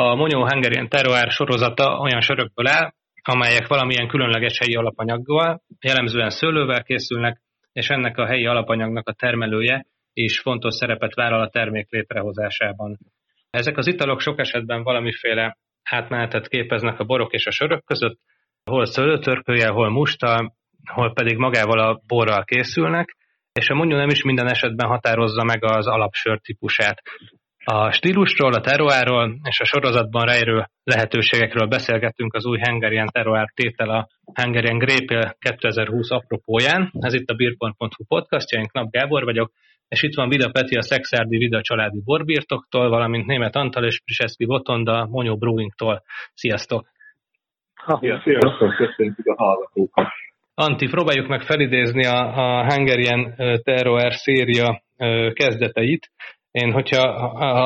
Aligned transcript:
A 0.00 0.14
Monyó 0.14 0.48
Hungarian 0.48 0.88
Terroir 0.88 1.30
sorozata 1.30 1.98
olyan 1.98 2.20
sörökből 2.20 2.66
áll, 2.66 2.92
amelyek 3.22 3.66
valamilyen 3.66 4.08
különleges 4.08 4.58
helyi 4.58 4.74
alapanyaggal, 4.74 5.62
jellemzően 5.80 6.30
szőlővel 6.30 6.82
készülnek, 6.82 7.40
és 7.72 7.88
ennek 7.88 8.18
a 8.18 8.26
helyi 8.26 8.46
alapanyagnak 8.46 9.08
a 9.08 9.12
termelője 9.12 9.86
is 10.12 10.40
fontos 10.40 10.74
szerepet 10.74 11.14
vállal 11.14 11.40
a 11.40 11.48
termék 11.48 11.90
létrehozásában. 11.90 12.98
Ezek 13.50 13.76
az 13.76 13.86
italok 13.86 14.20
sok 14.20 14.38
esetben 14.38 14.82
valamiféle 14.82 15.56
átmenetet 15.82 16.48
képeznek 16.48 17.00
a 17.00 17.04
borok 17.04 17.32
és 17.32 17.46
a 17.46 17.50
sörök 17.50 17.84
között, 17.84 18.18
hol 18.64 18.84
szőlőtörpőjel, 18.84 19.72
hol 19.72 19.90
mustal, 19.90 20.54
hol 20.92 21.12
pedig 21.12 21.36
magával 21.36 21.78
a 21.78 22.00
borral 22.06 22.44
készülnek, 22.44 23.16
és 23.52 23.68
a 23.68 23.74
mondja 23.74 23.96
nem 23.96 24.08
is 24.08 24.22
minden 24.22 24.48
esetben 24.48 24.88
határozza 24.88 25.44
meg 25.44 25.64
az 25.64 25.86
alapsör 25.86 26.40
típusát. 26.40 27.02
A 27.70 27.90
stílusról, 27.90 28.52
a 28.52 28.60
teroáról 28.60 29.38
és 29.42 29.60
a 29.60 29.64
sorozatban 29.64 30.24
rejlő 30.24 30.64
lehetőségekről 30.84 31.66
beszélgettünk 31.66 32.34
az 32.34 32.46
új 32.46 32.58
Hungarian 32.62 33.06
Terroir 33.06 33.48
tétel 33.54 33.90
a 33.90 34.08
Hungarian 34.34 34.78
Grapel 34.78 35.36
2020 35.38 36.10
apropóján. 36.10 36.90
Ez 36.92 37.14
itt 37.14 37.28
a 37.28 37.34
beer.hu 37.34 38.04
podcastja, 38.08 38.60
én 38.60 38.66
Knap 38.66 38.90
Gábor 38.90 39.24
vagyok, 39.24 39.50
és 39.88 40.02
itt 40.02 40.14
van 40.14 40.28
Vida 40.28 40.50
Peti 40.50 40.76
a 40.76 40.82
Szexárdi 40.82 41.36
Vida 41.36 41.60
családi 41.60 42.00
borbirtoktól, 42.04 42.88
valamint 42.88 43.26
német 43.26 43.56
Antal 43.56 43.84
és 43.84 44.00
Priseszki 44.04 44.44
Botonda 44.44 45.06
Monyó 45.10 45.36
Brewingtól. 45.36 46.02
Sziasztok! 46.34 46.86
Ja, 48.00 48.20
sziasztok, 48.24 48.74
köszönjük 48.76 49.26
a 49.26 49.34
hallgatókat! 49.36 50.06
Anti, 50.54 50.86
próbáljuk 50.88 51.28
meg 51.28 51.42
felidézni 51.42 52.04
a, 52.04 52.18
a 52.18 52.72
Hungarian 52.72 53.34
Terror 53.62 54.12
széria 54.12 54.82
kezdeteit. 55.32 56.10
Én, 56.50 56.72
hogyha 56.72 57.02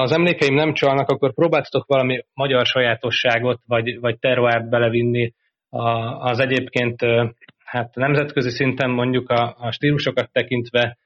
az 0.01 0.13
emlékeim 0.13 0.55
nem 0.55 0.73
csalnak, 0.73 1.09
akkor 1.09 1.35
próbáltatok 1.35 1.87
valami 1.87 2.25
magyar 2.35 2.67
sajátosságot, 2.67 3.61
vagy, 3.67 4.01
vagy 4.01 4.19
terroárt 4.19 4.69
belevinni 4.69 5.33
az 6.19 6.39
egyébként 6.39 7.01
hát 7.65 7.95
nemzetközi 7.95 8.51
szinten 8.51 8.91
mondjuk 8.91 9.31
a, 9.31 9.55
a 9.59 9.71
stílusokat 9.71 10.33
tekintve 10.33 10.97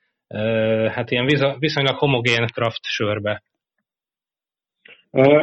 hát 0.89 1.11
ilyen 1.11 1.27
viszonylag 1.59 1.97
homogén 1.97 2.47
craft 2.47 2.85
sörbe. 2.85 3.43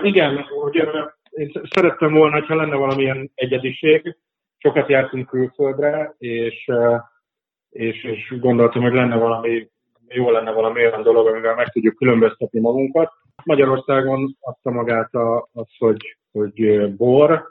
Igen, 0.01 0.45
ugye 0.63 0.83
én 1.29 1.51
szerettem 1.63 2.13
volna, 2.13 2.45
ha 2.45 2.55
lenne 2.55 2.75
valamilyen 2.75 3.31
egyediség. 3.35 4.15
Sokat 4.57 4.89
jártunk 4.89 5.27
külföldre, 5.27 6.13
és, 6.17 6.69
és, 7.69 8.03
és 8.03 8.39
gondoltam, 8.39 8.81
hogy 8.81 8.93
lenne 8.93 9.15
valami, 9.15 9.67
jó 10.13 10.31
lenne 10.31 10.51
valami 10.51 10.85
olyan 10.85 11.03
dolog, 11.03 11.27
amivel 11.27 11.55
meg 11.55 11.69
tudjuk 11.71 11.95
különböztetni 11.95 12.59
magunkat. 12.59 13.11
Magyarországon 13.43 14.37
adta 14.39 14.71
magát 14.71 15.09
az, 15.51 15.67
hogy, 15.77 16.17
hogy 16.31 16.89
bor, 16.95 17.43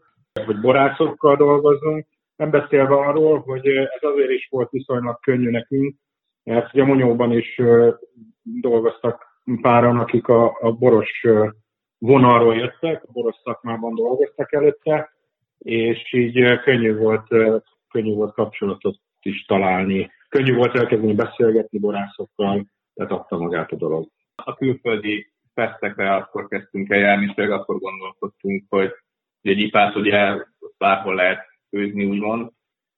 hogy 0.45 0.61
borászokkal 0.61 1.37
dolgozunk. 1.37 2.07
Nem 2.37 2.51
beszélve 2.51 2.95
arról, 2.95 3.41
hogy 3.41 3.67
ez 3.67 4.03
azért 4.03 4.31
is 4.31 4.49
volt 4.51 4.71
viszonylag 4.71 5.21
könnyű 5.21 5.51
nekünk, 5.51 5.95
mert 6.45 6.75
ugye 6.75 6.85
Monyóban 6.85 7.33
is 7.33 7.61
dolgoztak 8.43 9.27
páran, 9.61 9.99
akik 9.99 10.29
a, 10.29 10.57
a 10.61 10.73
boros 10.73 11.27
vonalról 11.99 12.55
jöttek, 12.55 13.03
a 13.03 13.13
boros 13.13 13.37
szakmában 13.45 13.95
dolgoztak 13.95 14.53
előtte, 14.53 15.11
és 15.59 16.13
így 16.13 16.61
könnyű 16.61 16.97
volt, 16.97 17.27
könnyű 17.91 18.15
volt 18.15 18.35
kapcsolatot 18.35 18.97
is 19.23 19.45
találni. 19.45 20.11
Könnyű 20.33 20.55
volt 20.55 20.77
elkezdeni 20.77 21.15
beszélgetni 21.15 21.79
borászokkal, 21.79 22.67
tehát 22.95 23.13
adta 23.13 23.37
magát 23.37 23.73
a 23.73 23.77
dolog. 23.77 24.09
A 24.35 24.55
külföldi 24.55 25.33
fesztekre 25.55 26.15
akkor 26.15 26.49
kezdtünk 26.49 26.91
el 26.91 26.99
járni, 26.99 27.33
és 27.37 27.45
akkor 27.45 27.79
gondolkodtunk, 27.79 28.65
hogy 28.69 28.91
egy 29.43 29.59
ipát 29.59 29.97
ugye 29.97 30.37
bárhol 30.79 31.15
lehet 31.15 31.47
főzni, 31.69 32.05
úgymond, 32.05 32.51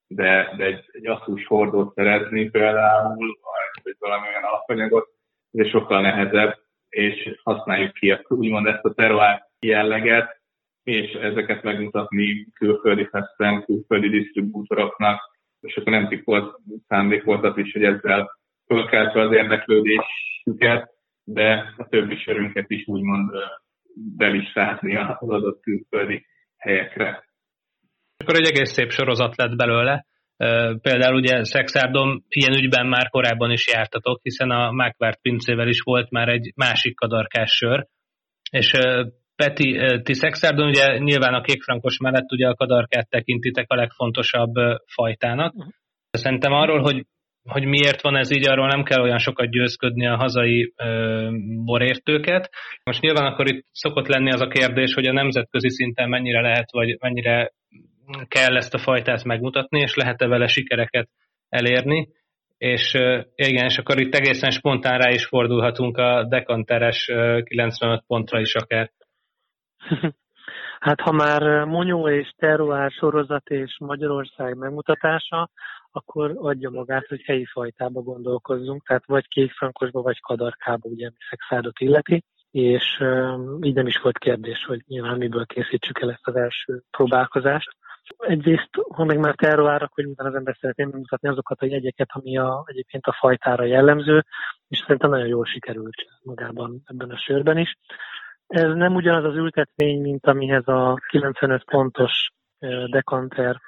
de, 0.06 0.54
de 0.56 0.64
egy, 0.64 0.84
egy 0.92 1.06
asszus 1.06 1.46
hordót 1.46 1.94
szerezni 1.94 2.50
például, 2.50 3.38
vagy 3.82 3.96
valamilyen 3.98 4.42
alapanyagot, 4.42 5.08
ez 5.52 5.68
sokkal 5.68 6.00
nehezebb, 6.00 6.58
és 6.88 7.40
használjuk 7.42 7.92
ki 7.92 8.18
úgymond 8.28 8.66
ezt 8.66 8.84
a 8.84 8.94
terroár 8.94 9.48
jelleget, 9.58 10.40
és 10.82 11.12
ezeket 11.12 11.62
megmutatni 11.62 12.46
külföldi 12.52 13.04
feszten, 13.04 13.64
külföldi 13.64 14.08
disztribútoroknak, 14.08 15.33
és 15.64 15.76
akkor 15.76 15.92
nem 15.92 16.22
volt 16.24 16.60
szándék 16.88 17.22
volt 17.22 17.44
az 17.44 17.56
is, 17.56 17.72
hogy 17.72 17.84
ezzel 17.84 18.30
fölkeltve 18.66 19.20
az 19.20 19.32
érdeklődésüket, 19.32 20.90
de 21.24 21.74
a 21.76 21.86
többi 21.88 22.16
sörünket 22.16 22.70
is 22.70 22.86
úgymond 22.86 23.30
belistázni 24.16 24.96
az 24.96 25.28
adott 25.28 25.60
külföldi 25.60 26.26
helyekre. 26.56 27.24
Akkor 28.16 28.34
egy 28.34 28.46
egész 28.46 28.70
szép 28.70 28.90
sorozat 28.90 29.36
lett 29.36 29.56
belőle. 29.56 30.06
Például 30.80 31.14
ugye 31.14 31.44
Szexárdom 31.44 32.24
ilyen 32.28 32.58
ügyben 32.58 32.86
már 32.86 33.08
korábban 33.08 33.50
is 33.50 33.68
jártatok, 33.72 34.20
hiszen 34.22 34.50
a 34.50 34.70
Mákvárt 34.70 35.20
pincével 35.20 35.68
is 35.68 35.80
volt 35.80 36.10
már 36.10 36.28
egy 36.28 36.52
másik 36.56 36.94
kadarkás 36.94 37.50
sör, 37.50 37.86
és 38.50 38.72
Peti, 39.36 39.80
ti 40.02 40.14
Szexárdon 40.14 40.68
ugye 40.68 40.98
nyilván 40.98 41.34
a 41.34 41.40
kékfrankos 41.40 41.98
mellett 41.98 42.32
ugye 42.32 42.48
a 42.48 42.54
kadarkát 42.54 43.08
tekintitek 43.08 43.64
a 43.68 43.74
legfontosabb 43.74 44.52
fajtának. 44.86 45.54
Uh-huh. 45.54 45.72
Szerintem 46.10 46.52
arról, 46.52 46.80
hogy, 46.80 47.06
hogy 47.48 47.64
miért 47.64 48.02
van 48.02 48.16
ez 48.16 48.30
így, 48.30 48.48
arról 48.48 48.66
nem 48.66 48.82
kell 48.82 49.02
olyan 49.02 49.18
sokat 49.18 49.50
győzködni 49.50 50.06
a 50.06 50.16
hazai 50.16 50.72
ö, 50.76 51.28
borértőket. 51.64 52.50
Most 52.82 53.00
nyilván 53.00 53.32
akkor 53.32 53.52
itt 53.52 53.66
szokott 53.72 54.06
lenni 54.06 54.32
az 54.32 54.40
a 54.40 54.48
kérdés, 54.48 54.94
hogy 54.94 55.06
a 55.06 55.12
nemzetközi 55.12 55.70
szinten 55.70 56.08
mennyire 56.08 56.40
lehet, 56.40 56.70
vagy 56.70 56.96
mennyire 57.00 57.52
kell 58.28 58.56
ezt 58.56 58.74
a 58.74 58.78
fajtát 58.78 59.24
megmutatni, 59.24 59.80
és 59.80 59.94
lehet-e 59.94 60.26
vele 60.26 60.46
sikereket 60.46 61.08
elérni. 61.48 62.08
És 62.58 62.94
igen, 63.34 63.64
és 63.64 63.78
akkor 63.78 64.00
itt 64.00 64.14
egészen 64.14 64.50
spontán 64.50 64.98
rá 64.98 65.10
is 65.10 65.26
fordulhatunk 65.26 65.96
a 65.96 66.26
dekanteres 66.28 67.10
95 67.44 68.04
pontra 68.06 68.40
is 68.40 68.54
akár. 68.54 68.90
Hát 70.80 71.00
ha 71.00 71.12
már 71.12 71.64
Monyó 71.64 72.08
és 72.08 72.32
Terroár 72.36 72.90
sorozat 72.90 73.48
és 73.48 73.76
Magyarország 73.78 74.56
megmutatása, 74.56 75.50
akkor 75.92 76.32
adja 76.36 76.70
magát, 76.70 77.06
hogy 77.06 77.22
helyi 77.22 77.44
fajtába 77.44 78.00
gondolkozzunk, 78.00 78.86
tehát 78.86 79.06
vagy 79.06 79.28
kékfrankosba, 79.28 80.02
vagy 80.02 80.20
kadarkába, 80.20 80.88
ugye, 80.88 81.06
ami 81.06 81.16
szexádot 81.30 81.80
illeti, 81.80 82.24
és 82.50 83.02
így 83.60 83.74
nem 83.74 83.86
is 83.86 83.98
volt 83.98 84.18
kérdés, 84.18 84.64
hogy 84.64 84.82
nyilván 84.86 85.18
miből 85.18 85.46
készítsük 85.46 86.00
el 86.00 86.10
ezt 86.10 86.26
az 86.26 86.36
első 86.36 86.82
próbálkozást. 86.90 87.76
Egyrészt, 88.18 88.68
ha 88.94 89.04
meg 89.04 89.18
már 89.18 89.34
terroárak, 89.34 89.92
hogy 89.94 90.04
az 90.16 90.34
ember 90.34 90.56
szeretném 90.60 90.88
mutatni 90.92 91.28
azokat 91.28 91.60
a 91.60 91.66
jegyeket, 91.66 92.08
ami 92.12 92.38
a, 92.38 92.64
egyébként 92.66 93.06
a 93.06 93.16
fajtára 93.18 93.64
jellemző, 93.64 94.24
és 94.68 94.78
szerintem 94.78 95.10
nagyon 95.10 95.26
jól 95.26 95.44
sikerült 95.44 96.06
magában 96.22 96.82
ebben 96.84 97.10
a 97.10 97.18
sörben 97.18 97.58
is. 97.58 97.76
Ez 98.46 98.74
nem 98.74 98.94
ugyanaz 98.94 99.24
az 99.24 99.36
ültetmény, 99.36 100.00
mint 100.00 100.26
amihez 100.26 100.68
a 100.68 101.00
95 101.08 101.64
pontos 101.64 102.30
dekanter 102.90 103.60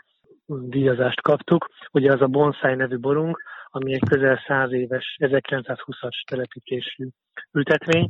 díjazást 0.47 1.21
kaptuk. 1.21 1.69
Ugye 1.93 2.13
az 2.13 2.21
a 2.21 2.27
Bonsai 2.27 2.75
nevű 2.75 2.99
borunk, 2.99 3.43
ami 3.71 3.93
egy 3.95 4.03
közel 4.09 4.43
100 4.47 4.73
éves 4.73 5.17
1920-as 5.19 6.25
telepítésű 6.27 7.09
ültetmény. 7.53 8.09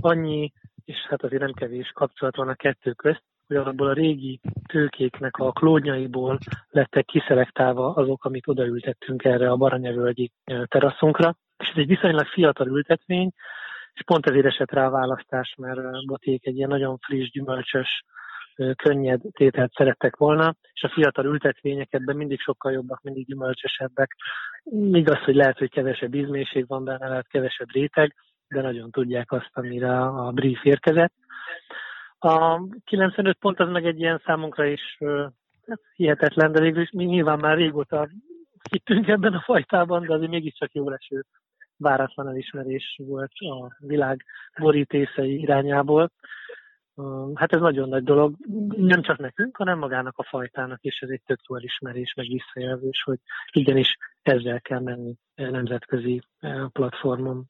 Annyi, 0.00 0.52
és 0.84 0.96
hát 1.08 1.22
azért 1.22 1.42
nem 1.42 1.52
kevés 1.52 1.90
kapcsolat 1.94 2.36
van 2.36 2.48
a 2.48 2.54
kettő 2.54 2.92
közt, 2.92 3.22
hogy 3.46 3.56
abból 3.56 3.88
a 3.88 3.92
régi 3.92 4.40
tőkéknek 4.68 5.36
a 5.36 5.52
klódnyaiból 5.52 6.38
lettek 6.70 7.04
kiszelektálva 7.04 7.94
azok, 7.94 8.24
amit 8.24 8.48
odaültettünk 8.48 9.24
erre 9.24 9.50
a 9.50 9.56
Baranyavölgyi 9.56 10.30
teraszunkra. 10.44 11.34
És 11.58 11.68
ez 11.68 11.76
egy 11.76 11.86
viszonylag 11.86 12.26
fiatal 12.26 12.66
ültetmény, 12.66 13.30
és 13.94 14.02
pont 14.04 14.26
ezért 14.26 14.46
esett 14.46 14.70
rá 14.70 14.86
a 14.86 14.90
választás, 14.90 15.54
mert 15.58 16.06
Boték 16.06 16.46
egy 16.46 16.56
ilyen 16.56 16.68
nagyon 16.68 16.98
friss, 16.98 17.30
gyümölcsös, 17.30 18.04
könnyed 18.76 19.20
tételt 19.30 19.72
szerettek 19.72 20.16
volna, 20.16 20.54
és 20.72 20.82
a 20.82 20.88
fiatal 20.88 21.24
ültetvények 21.24 21.92
ebben 21.92 22.16
mindig 22.16 22.40
sokkal 22.40 22.72
jobbak, 22.72 23.02
mindig 23.02 23.26
gyümölcsösebbek. 23.26 24.16
Igaz, 24.92 25.18
hogy 25.18 25.34
lehet, 25.34 25.58
hogy 25.58 25.70
kevesebb 25.70 26.14
ízmélység 26.14 26.66
van 26.66 26.84
benne, 26.84 27.08
lehet 27.08 27.28
kevesebb 27.28 27.70
réteg, 27.72 28.14
de 28.48 28.60
nagyon 28.60 28.90
tudják 28.90 29.32
azt, 29.32 29.50
amire 29.52 30.00
a 30.00 30.30
brief 30.30 30.64
érkezett. 30.64 31.12
A 32.18 32.60
95 32.84 33.38
pont 33.38 33.60
az 33.60 33.68
meg 33.68 33.86
egy 33.86 34.00
ilyen 34.00 34.22
számunkra 34.24 34.64
is 34.64 34.98
hát, 35.66 35.80
hihetetlen, 35.96 36.52
de 36.52 36.60
végül 36.60 36.82
is 36.82 36.90
mi 36.90 37.04
nyilván 37.04 37.38
már 37.38 37.56
régóta 37.56 38.08
hittünk 38.70 39.08
ebben 39.08 39.32
a 39.32 39.42
fajtában, 39.44 40.06
de 40.06 40.14
azért 40.14 40.30
mégiscsak 40.30 40.72
jó 40.72 40.90
eső 40.90 41.24
váratlan 41.84 42.28
elismerés 42.28 43.00
volt 43.04 43.32
a 43.32 43.76
világ 43.78 44.24
borítészei 44.60 45.40
irányából. 45.40 46.10
Hát 47.34 47.52
ez 47.52 47.60
nagyon 47.60 47.88
nagy 47.88 48.02
dolog, 48.02 48.34
nem 48.76 49.02
csak 49.02 49.18
nekünk, 49.18 49.56
hanem 49.56 49.78
magának 49.78 50.18
a 50.18 50.26
fajtának 50.28 50.78
is, 50.82 50.98
ez 51.00 51.08
egy 51.08 51.22
tök 51.26 51.40
jó 51.48 51.56
elismerés, 51.56 52.12
meg 52.16 52.26
visszajelzés, 52.26 53.02
hogy 53.04 53.18
igenis 53.52 53.96
ezzel 54.22 54.60
kell 54.60 54.80
menni 54.80 55.14
nemzetközi 55.34 56.22
platformon. 56.72 57.44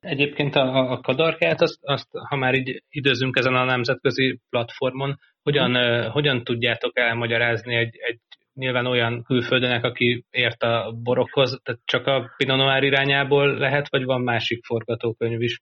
Egyébként 0.00 0.54
a, 0.54 0.90
a 0.90 1.00
kadarkát, 1.00 1.60
azt, 1.60 1.78
azt, 1.82 2.08
ha 2.28 2.36
már 2.36 2.54
így 2.54 2.82
időzünk 2.88 3.36
ezen 3.36 3.54
a 3.54 3.64
nemzetközi 3.64 4.40
platformon, 4.50 5.18
hogyan, 5.42 5.76
uh, 5.76 6.06
hogyan 6.06 6.44
tudjátok 6.44 6.98
elmagyarázni 6.98 7.74
egy, 7.74 7.96
egy 7.96 8.20
nyilván 8.54 8.86
olyan 8.86 9.22
külföldenek, 9.22 9.84
aki 9.84 10.24
ért 10.30 10.62
a 10.62 10.92
borokhoz, 11.02 11.60
tehát 11.62 11.80
csak 11.84 12.06
a 12.06 12.30
Pinot 12.36 12.56
Noir 12.56 12.82
irányából 12.82 13.54
lehet, 13.58 13.88
vagy 13.90 14.04
van 14.04 14.20
másik 14.20 14.64
forgatókönyv 14.64 15.40
is? 15.40 15.60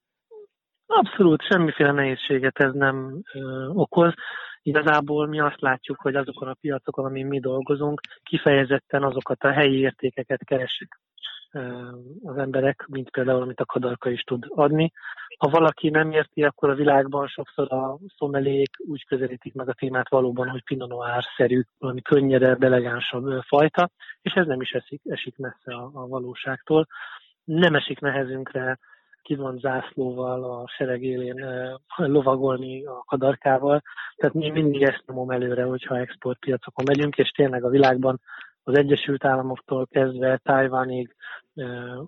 Abszolút, 0.87 1.43
semmiféle 1.43 1.93
nehézséget 1.93 2.59
ez 2.59 2.73
nem 2.73 3.23
ö, 3.33 3.67
okoz. 3.69 4.15
Igazából 4.63 5.27
mi 5.27 5.41
azt 5.41 5.61
látjuk, 5.61 6.01
hogy 6.01 6.15
azokon 6.15 6.49
a 6.49 6.57
piacokon, 6.61 7.05
amin 7.05 7.27
mi 7.27 7.41
dolgozunk, 7.41 8.01
kifejezetten 8.23 9.03
azokat 9.03 9.43
a 9.43 9.53
helyi 9.53 9.79
értékeket 9.79 10.45
keresik 10.45 10.89
az 12.23 12.37
emberek, 12.37 12.87
mint 12.89 13.11
például, 13.11 13.43
amit 13.43 13.61
a 13.61 13.65
kadarka 13.65 14.11
is 14.11 14.21
tud 14.21 14.45
adni. 14.49 14.93
Ha 15.39 15.49
valaki 15.49 15.89
nem 15.91 16.11
érti, 16.11 16.45
akkor 16.45 16.71
a 16.71 16.75
világban 16.75 17.27
sokszor 17.27 17.73
a 17.73 17.99
szomelék 18.17 18.71
úgy 18.79 19.05
közelítik 19.07 19.55
meg 19.55 19.69
a 19.69 19.73
témát 19.73 20.09
valóban, 20.09 20.49
hogy 20.49 20.65
Pinot 20.65 20.89
Noir-szerű, 20.89 21.63
valami 21.79 22.03
könnyedebb, 22.03 22.63
elegánsabb 22.63 23.43
fajta, 23.43 23.91
és 24.23 24.33
ez 24.33 24.47
nem 24.47 24.61
is 24.61 24.71
esik, 24.71 25.01
esik 25.05 25.37
messze 25.37 25.75
a, 25.75 25.91
a 25.95 26.07
valóságtól. 26.07 26.87
Nem 27.45 27.75
esik 27.75 28.01
nehezünkre 28.01 28.79
ki 29.23 29.39
zászlóval 29.57 30.45
a 30.45 30.69
sereg 30.77 31.03
élén 31.03 31.45
lovagolni 31.97 32.85
a 32.85 33.05
kadarkával. 33.07 33.83
Tehát 34.17 34.35
mi 34.35 34.51
mindig 34.51 34.83
ezt 34.83 35.03
nyomom 35.07 35.31
előre, 35.31 35.63
hogyha 35.63 35.99
exportpiacokon 35.99 36.85
megyünk, 36.89 37.19
és 37.19 37.31
tényleg 37.31 37.65
a 37.65 37.69
világban 37.69 38.21
az 38.63 38.77
Egyesült 38.77 39.25
Államoktól 39.25 39.87
kezdve 39.87 40.37
Tajvanig, 40.37 41.15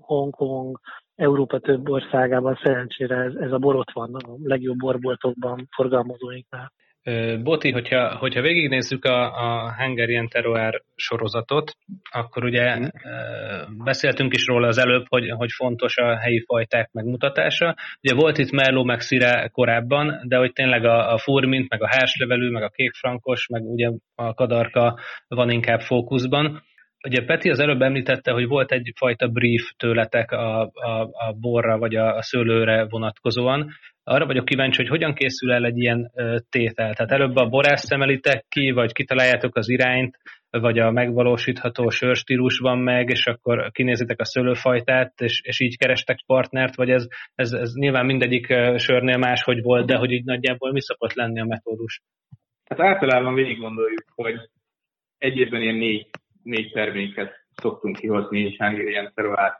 Hongkong, 0.00 0.80
Európa 1.14 1.58
több 1.58 1.88
országában 1.88 2.58
szerencsére 2.62 3.16
ez, 3.16 3.34
ez 3.34 3.52
a 3.52 3.58
bor 3.58 3.74
ott 3.74 3.90
van 3.92 4.14
a 4.14 4.34
legjobb 4.42 4.76
borboltokban, 4.76 5.68
forgalmazóinknál. 5.76 6.72
Boti, 7.42 7.70
hogyha, 7.70 8.16
hogyha 8.16 8.40
végignézzük 8.40 9.04
a, 9.04 9.22
a 9.22 9.74
Hungarian 9.74 10.28
Terroir 10.28 10.82
sorozatot, 10.94 11.76
akkor 12.10 12.44
ugye 12.44 12.78
mm. 12.78 12.84
beszéltünk 13.84 14.34
is 14.34 14.46
róla 14.46 14.66
az 14.66 14.78
előbb, 14.78 15.04
hogy, 15.08 15.30
hogy 15.30 15.50
fontos 15.52 15.96
a 15.96 16.18
helyi 16.18 16.44
fajták 16.46 16.90
megmutatása. 16.92 17.76
Ugye 18.02 18.14
volt 18.14 18.38
itt 18.38 18.50
Merlot 18.50 18.84
meg 18.84 19.00
Szire 19.00 19.48
korábban, 19.48 20.20
de 20.28 20.36
hogy 20.36 20.52
tényleg 20.52 20.84
a, 20.84 21.12
a 21.12 21.18
furmint, 21.18 21.70
meg 21.70 21.82
a 21.82 21.88
hárslevelű, 21.88 22.50
meg 22.50 22.62
a 22.62 22.68
kékfrankos, 22.68 23.46
meg 23.46 23.62
ugye 23.62 23.90
a 24.14 24.34
kadarka 24.34 24.98
van 25.28 25.50
inkább 25.50 25.80
fókuszban. 25.80 26.62
Ugye 27.08 27.24
Peti 27.24 27.50
az 27.50 27.58
előbb 27.58 27.82
említette, 27.82 28.32
hogy 28.32 28.46
volt 28.46 28.72
egyfajta 28.72 29.28
brief 29.28 29.72
tőletek 29.76 30.30
a, 30.30 30.60
a, 30.62 31.00
a 31.00 31.32
borra 31.40 31.78
vagy 31.78 31.94
a, 31.94 32.16
a 32.16 32.22
szőlőre 32.22 32.86
vonatkozóan. 32.88 33.70
Arra 34.04 34.26
vagyok 34.26 34.44
kíváncsi, 34.44 34.76
hogy 34.76 34.90
hogyan 34.90 35.14
készül 35.14 35.52
el 35.52 35.64
egy 35.64 35.78
ilyen 35.78 36.10
tétel. 36.50 36.94
Tehát 36.94 37.12
előbb 37.12 37.36
a 37.36 37.48
borász 37.48 37.84
szemelitek 37.84 38.44
ki, 38.48 38.70
vagy 38.70 38.92
kitaláljátok 38.92 39.56
az 39.56 39.68
irányt, 39.68 40.18
vagy 40.50 40.78
a 40.78 40.90
megvalósítható 40.90 41.88
sörstílus 41.88 42.58
van 42.58 42.78
meg, 42.78 43.08
és 43.08 43.26
akkor 43.26 43.70
kinézitek 43.70 44.20
a 44.20 44.24
szőlőfajtát, 44.24 45.20
és, 45.20 45.40
és 45.44 45.60
így 45.60 45.76
kerestek 45.78 46.18
partnert, 46.26 46.74
vagy 46.74 46.90
ez, 46.90 47.06
ez, 47.34 47.52
ez 47.52 47.72
nyilván 47.74 48.06
mindegyik 48.06 48.46
sörnél 48.76 49.18
máshogy 49.18 49.62
volt, 49.62 49.86
de 49.86 49.96
hogy 49.96 50.10
így 50.10 50.24
nagyjából 50.24 50.72
mi 50.72 50.80
szokott 50.80 51.12
lenni 51.12 51.40
a 51.40 51.44
metódus? 51.44 52.00
Hát 52.64 52.80
általában 52.80 53.34
végig 53.34 53.58
gondoljuk, 53.58 54.04
hogy 54.14 54.34
egy 55.18 55.36
évben 55.36 55.62
ilyen 55.62 55.74
négy 55.74 56.06
négy 56.42 56.72
terméket 56.72 57.32
szoktunk 57.54 57.96
kihozni 57.96 58.40
és 58.40 58.56
Hungarian 58.56 59.12
Terroir 59.14 59.52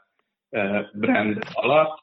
brand 0.93 1.43
alatt, 1.53 2.02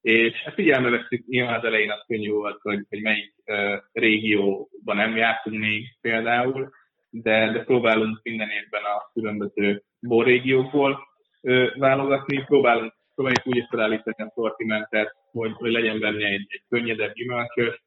és 0.00 0.42
hát 0.42 0.54
figyelme 0.54 0.90
veszük, 0.90 1.26
nyilván 1.26 1.58
az 1.58 1.64
elején 1.64 1.90
az 1.90 2.04
könnyű 2.06 2.30
volt, 2.30 2.58
hogy, 2.62 2.84
hogy 2.88 3.02
melyik 3.02 3.34
uh, 3.46 3.78
régióban 3.92 4.96
nem 4.96 5.16
jártunk 5.16 5.58
még 5.58 5.96
például, 6.00 6.70
de, 7.10 7.52
de 7.52 7.64
próbálunk 7.64 8.20
minden 8.22 8.48
évben 8.48 8.82
a 8.82 9.10
különböző 9.12 9.82
borrégiókból 10.00 10.98
uh, 11.42 11.78
válogatni, 11.78 12.44
próbálunk, 12.44 12.92
próbáljuk 13.14 13.46
úgy 13.46 13.66
felállítani 13.70 14.16
a 14.28 14.32
sortimentet, 14.34 15.14
hogy, 15.30 15.52
hogy 15.52 15.70
legyen 15.70 16.00
benne 16.00 16.26
egy, 16.26 16.46
egy 16.48 16.62
könnyedebb 16.68 17.12
gyümölcsös, 17.12 17.82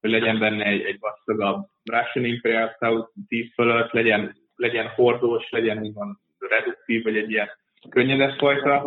hogy 0.00 0.10
legyen 0.10 0.38
benne 0.38 0.64
egy, 0.64 0.82
egy 0.82 0.98
vastagabb 1.00 1.66
Russian 1.84 2.24
Imperial 2.24 2.72
Stout 2.76 3.12
10 3.28 3.52
fölött, 3.54 3.90
legyen 3.90 4.34
legyen 4.56 4.88
hordós, 4.88 5.50
legyen 5.50 5.78
úgymond 5.78 6.16
reduktív, 6.38 7.02
vagy 7.02 7.16
egy 7.16 7.30
ilyen 7.30 7.48
könnyedebb 7.88 8.38
fajta, 8.38 8.80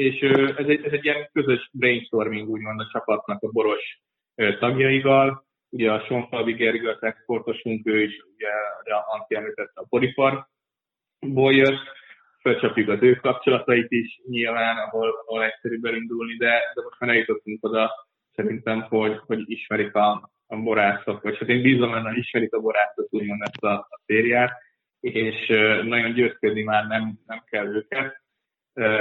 és 0.00 0.20
ez 0.56 0.66
egy, 0.66 0.84
ez 0.84 0.92
egy 0.92 1.04
ilyen 1.04 1.28
közös 1.32 1.70
brainstorming 1.72 2.48
úgymond 2.48 2.80
a 2.80 2.88
csapatnak 2.92 3.42
a 3.42 3.50
boros 3.50 4.00
tagjaival. 4.34 5.48
Ugye 5.70 5.92
a 5.92 6.04
Sonfalvi 6.06 6.52
Gergő, 6.52 6.88
az 6.88 7.02
exportosunk, 7.02 7.86
ő 7.86 8.02
is 8.02 8.24
ugye, 8.34 8.48
Antti 9.06 9.34
említette 9.34 9.80
a 9.80 9.86
Porifarból 9.88 11.54
jött, 11.54 11.82
fölcsapjuk 12.40 12.88
az 12.88 13.02
ő 13.02 13.14
kapcsolatait 13.14 13.90
is 13.90 14.20
nyilván, 14.28 14.76
ahol, 14.76 15.14
ahol 15.26 15.44
egyszerűbb 15.44 15.84
elindulni, 15.84 16.36
de, 16.36 16.52
de 16.74 16.82
most 16.82 17.00
már 17.00 17.10
eljutottunk 17.10 17.64
oda 17.64 17.90
szerintem, 18.34 18.80
hogy, 18.80 19.20
hogy 19.26 19.50
ismerik 19.50 19.94
a, 19.94 20.30
a 20.46 20.56
borászok, 20.56 21.22
vagy 21.22 21.38
hát 21.38 21.48
én 21.48 21.62
bízom 21.62 21.90
benne, 21.90 22.12
ismerik 22.14 22.54
a 22.54 22.60
borászok 22.60 23.06
úgymond 23.10 23.42
ezt 23.42 23.64
a, 23.64 23.72
a 23.72 24.00
szériát, 24.06 24.52
és 25.00 25.46
nagyon 25.84 26.12
győzködni 26.12 26.62
már 26.62 26.86
nem, 26.86 27.18
nem 27.26 27.42
kell 27.50 27.66
őket, 27.66 28.19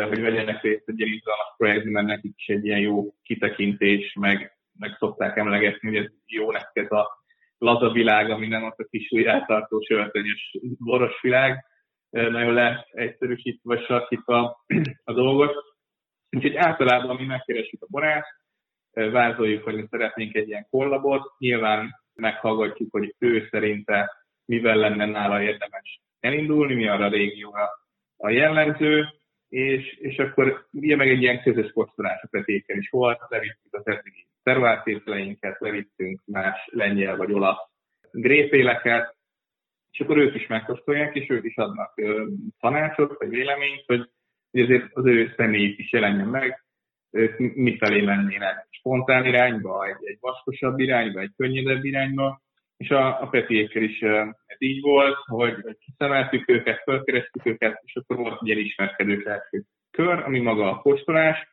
hogy 0.07 0.21
vegyenek 0.21 0.62
részt 0.62 0.83
egy 0.86 1.00
ilyen 1.00 1.13
izgalmas 1.13 1.54
projektben, 1.57 1.92
mert 1.92 2.07
nekik 2.07 2.33
is 2.38 2.48
egy 2.48 2.66
ilyen 2.66 2.80
jó 2.80 3.13
kitekintés, 3.24 4.13
meg, 4.19 4.57
meg 4.80 4.95
szokták 4.98 5.38
emlegetni, 5.38 5.88
hogy 5.88 6.06
ez 6.06 6.12
jó 6.25 6.51
neked 6.51 6.92
a 6.92 7.24
laza 7.57 7.92
világ, 7.92 8.30
ami 8.30 8.48
nem 8.48 8.63
az 8.63 8.74
a 8.77 8.88
kis 8.89 9.12
új 9.12 9.27
eltartó 9.27 9.81
sörtönyös 9.81 10.57
boros 10.77 11.21
világ, 11.21 11.66
nagyon 12.10 12.54
leegyszerűsítve 12.54 13.75
vagy 13.75 13.86
sarkítva 13.86 14.66
a 15.04 15.13
dolgot. 15.13 15.56
Úgyhogy 16.31 16.56
általában 16.56 17.16
mi 17.16 17.25
megkeresjük 17.25 17.81
a 17.81 17.88
borát, 17.89 18.25
vázoljuk, 18.92 19.63
hogy 19.63 19.75
mi 19.75 19.88
szeretnénk 19.89 20.36
egy 20.36 20.48
ilyen 20.48 20.68
kollabot, 20.69 21.33
nyilván 21.38 21.95
meghallgatjuk, 22.13 22.92
hogy 22.92 23.16
ő 23.19 23.48
szerinte 23.51 24.12
mivel 24.45 24.75
lenne 24.75 25.06
nála 25.06 25.42
érdemes 25.42 26.01
elindulni, 26.19 26.74
mi 26.74 26.88
arra 26.88 27.06
a 27.06 27.10
régióra 27.10 27.69
a 28.18 28.30
jellemző, 28.30 29.19
és, 29.49 29.97
és 29.99 30.17
akkor 30.17 30.67
ugye 30.71 30.95
meg 30.95 31.09
egy 31.09 31.21
ilyen 31.21 31.41
közös 31.41 31.71
kóstolás 31.71 32.21
a 32.21 32.27
petéken 32.31 32.77
is 32.77 32.89
volt, 32.89 33.19
levittük 33.29 33.73
az 33.73 33.87
eddigi 33.87 34.27
tervártételeinket, 34.43 35.59
levittünk 35.59 36.21
más 36.25 36.69
lengyel 36.71 37.17
vagy 37.17 37.31
olasz 37.31 37.69
grépéleket, 38.11 39.15
és 39.91 39.99
akkor 39.99 40.18
ők 40.18 40.35
is 40.35 40.47
megkóstolják, 40.47 41.15
és 41.15 41.29
ők 41.29 41.44
is 41.44 41.56
adnak 41.56 41.94
ö, 41.95 42.25
tanácsot, 42.59 43.18
vagy 43.18 43.29
véleményt, 43.29 43.83
hogy, 43.85 44.09
hogy 44.51 44.61
azért 44.61 44.89
az 44.94 45.06
ő 45.06 45.33
személyét 45.37 45.79
is 45.79 45.91
jelenjen 45.91 46.27
meg, 46.27 46.63
ők 47.11 47.37
mifelé 47.56 48.01
mennének. 48.01 48.68
Spontán 48.69 49.25
irányba, 49.25 49.85
egy, 49.85 50.07
egy 50.07 50.18
vaskosabb 50.19 50.79
irányba, 50.79 51.19
egy 51.19 51.33
könnyedebb 51.37 51.83
irányba, 51.83 52.41
és 52.80 52.90
a, 52.90 53.21
a 53.21 53.28
Petiékkel 53.28 53.81
is 53.81 54.02
ez 54.45 54.57
így 54.57 54.81
volt, 54.81 55.16
hogy, 55.26 55.56
kiszemeltük 55.80 56.50
őket, 56.50 56.81
felkerestük 56.83 57.45
őket, 57.45 57.81
és 57.86 57.95
akkor 57.95 58.18
volt 58.18 58.38
egy 58.42 58.48
ilyen 58.48 58.59
ismerkedők 58.59 59.26
első 59.26 59.64
kör, 59.92 60.19
ami 60.19 60.40
maga 60.40 60.69
a 60.69 60.80
kóstolás, 60.80 61.48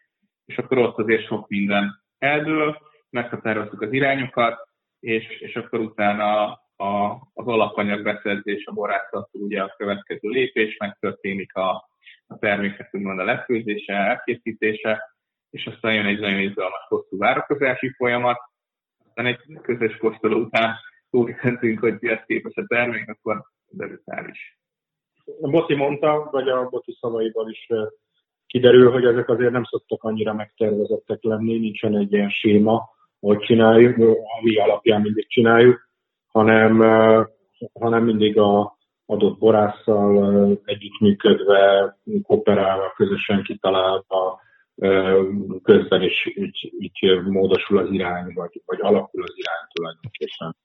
és 0.45 0.57
akkor 0.57 0.79
ott 0.79 0.99
azért 0.99 1.27
sok 1.27 1.49
minden 1.49 2.03
eldől, 2.19 2.79
meghatároztuk 3.11 3.81
az 3.81 3.93
irányokat, 3.93 4.69
és, 5.01 5.41
és 5.41 5.55
akkor 5.55 5.81
utána 5.81 6.45
a, 6.77 7.19
az 7.35 7.47
alapanyag 7.47 8.03
beszerzés 8.03 8.65
a 8.67 8.73
borászatról 8.73 9.43
ugye 9.43 9.63
a 9.63 9.75
következő 9.77 10.29
lépés, 10.29 10.77
megtörténik 10.77 11.55
a, 11.55 11.89
a 12.27 12.39
termékek 12.39 12.89
úgymond 12.93 13.19
a 13.19 13.25
lefőzése, 13.25 13.93
elkészítése, 13.93 15.17
és 15.51 15.67
aztán 15.67 15.95
jön 15.95 16.07
egy 16.07 16.21
nagyon 16.21 16.41
izgalmas 16.41 16.85
hosszú 16.89 17.19
várakozási 17.19 17.91
folyamat, 17.97 18.39
aztán 19.07 19.27
egy 19.27 19.41
közös 19.63 19.97
kóstoló 19.97 20.39
után 20.41 20.77
úgy 21.11 21.35
döntünk, 21.43 21.81
hogy 21.81 21.99
képes 22.27 22.55
a 22.55 22.65
termék, 22.67 23.09
akkor 23.09 23.43
is. 24.29 24.59
A 25.41 25.49
Boti 25.49 25.75
mondta, 25.75 26.29
vagy 26.31 26.49
a 26.49 26.69
Boti 26.69 26.97
szavaival 27.01 27.51
is 27.51 27.69
kiderül, 28.47 28.91
hogy 28.91 29.05
ezek 29.05 29.29
azért 29.29 29.53
nem 29.53 29.65
szoktak 29.65 30.03
annyira 30.03 30.35
megtervezettek 30.35 31.23
lenni, 31.23 31.59
nincsen 31.59 31.97
egy 31.97 32.13
ilyen 32.13 32.31
séma, 32.31 32.89
hogy 33.21 33.39
csináljuk, 33.39 33.97
ami 34.39 34.57
alapján 34.57 35.01
mindig 35.01 35.29
csináljuk, 35.29 35.89
hanem, 36.27 36.79
hanem 37.73 38.05
mindig 38.05 38.39
a 38.39 38.77
adott 39.07 39.39
borásszal 39.39 40.61
együttműködve, 40.65 41.97
kooperálva, 42.23 42.93
közösen 42.97 43.43
kitalálva, 43.43 44.41
közben 45.63 46.03
is 46.03 46.27
így, 46.35 46.73
így 46.79 47.23
módosul 47.25 47.79
az 47.79 47.91
irány, 47.91 48.33
vagy, 48.35 48.63
vagy 48.67 48.79
alakul 48.81 49.23
az 49.23 49.35
irány 49.37 49.67
tulajdonképpen. 49.73 50.57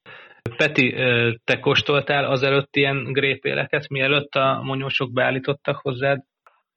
Peti, 0.57 0.93
te 1.43 1.59
kóstoltál 1.59 2.25
azelőtt 2.25 2.75
ilyen 2.75 3.03
grépéleket, 3.03 3.89
mielőtt 3.89 4.35
a 4.35 4.61
monyósok 4.63 5.13
beállítottak 5.13 5.75
hozzád? 5.75 6.23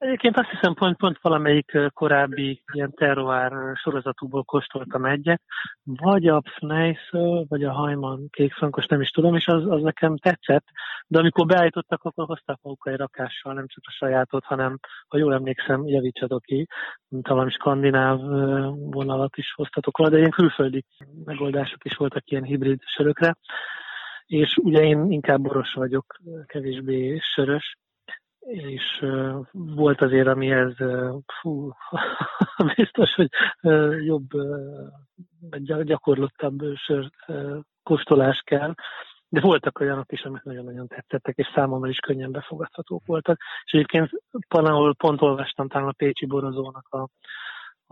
Egyébként 0.05 0.37
azt 0.37 0.49
hiszem 0.49 0.73
pont, 0.73 0.97
pont 0.97 1.17
valamelyik 1.21 1.71
korábbi 1.93 2.63
ilyen 2.73 2.93
terroár 2.95 3.51
sorozatúból 3.75 4.43
kóstoltam 4.43 5.05
egyet, 5.05 5.41
vagy 5.83 6.27
a 6.27 6.39
Pfneissel, 6.39 7.45
vagy 7.47 7.63
a 7.63 7.71
Hajman 7.71 8.27
kékfrankos, 8.29 8.85
nem 8.85 9.01
is 9.01 9.09
tudom, 9.09 9.35
és 9.35 9.47
az, 9.47 9.63
az 9.69 9.81
nekem 9.81 10.17
tetszett, 10.17 10.65
de 11.07 11.19
amikor 11.19 11.45
beállítottak, 11.45 12.03
akkor 12.03 12.25
hoztak 12.25 12.59
magukkal 12.61 12.93
egy 12.93 12.99
rakással, 12.99 13.53
nem 13.53 13.67
csak 13.67 13.83
a 13.87 13.91
sajátot, 13.91 14.43
hanem, 14.43 14.79
ha 15.07 15.17
jól 15.17 15.33
emlékszem, 15.33 15.87
javítsatok 15.87 16.41
ki, 16.41 16.67
mint 17.07 17.27
valami 17.27 17.51
skandináv 17.51 18.19
vonalat 18.73 19.37
is 19.37 19.53
hoztatok 19.53 19.97
volna, 19.97 20.13
de 20.13 20.19
ilyen 20.19 20.31
külföldi 20.31 20.83
megoldások 21.25 21.85
is 21.85 21.95
voltak 21.95 22.29
ilyen 22.31 22.43
hibrid 22.43 22.79
sörökre, 22.95 23.35
és 24.25 24.57
ugye 24.57 24.81
én 24.81 25.11
inkább 25.11 25.41
boros 25.41 25.73
vagyok, 25.73 26.15
kevésbé 26.47 27.17
sörös, 27.19 27.75
és 28.45 28.99
uh, 29.01 29.45
volt 29.51 30.01
azért, 30.01 30.27
amihez 30.27 30.79
uh, 30.79 31.21
fú, 31.41 31.71
biztos, 32.75 33.13
hogy 33.13 33.29
uh, 33.61 34.05
jobb, 34.05 34.33
uh, 34.33 35.83
gyakorlottabb 35.83 36.59
sör 36.75 37.09
kóstolás 37.83 38.41
kell, 38.45 38.73
de 39.29 39.41
voltak 39.41 39.79
olyanok 39.79 40.11
is, 40.11 40.21
amik 40.21 40.43
nagyon-nagyon 40.43 40.87
tetszettek, 40.87 41.37
és 41.37 41.51
számomra 41.53 41.89
is 41.89 41.97
könnyen 41.97 42.31
befogadhatók 42.31 43.05
voltak. 43.05 43.39
És 43.63 43.71
egyébként 43.71 44.09
pont, 44.47 44.97
pont 44.97 45.21
olvastam 45.21 45.67
talán 45.67 45.87
a 45.87 45.91
Pécsi 45.91 46.25
Borozónak 46.25 46.87
a, 46.89 47.07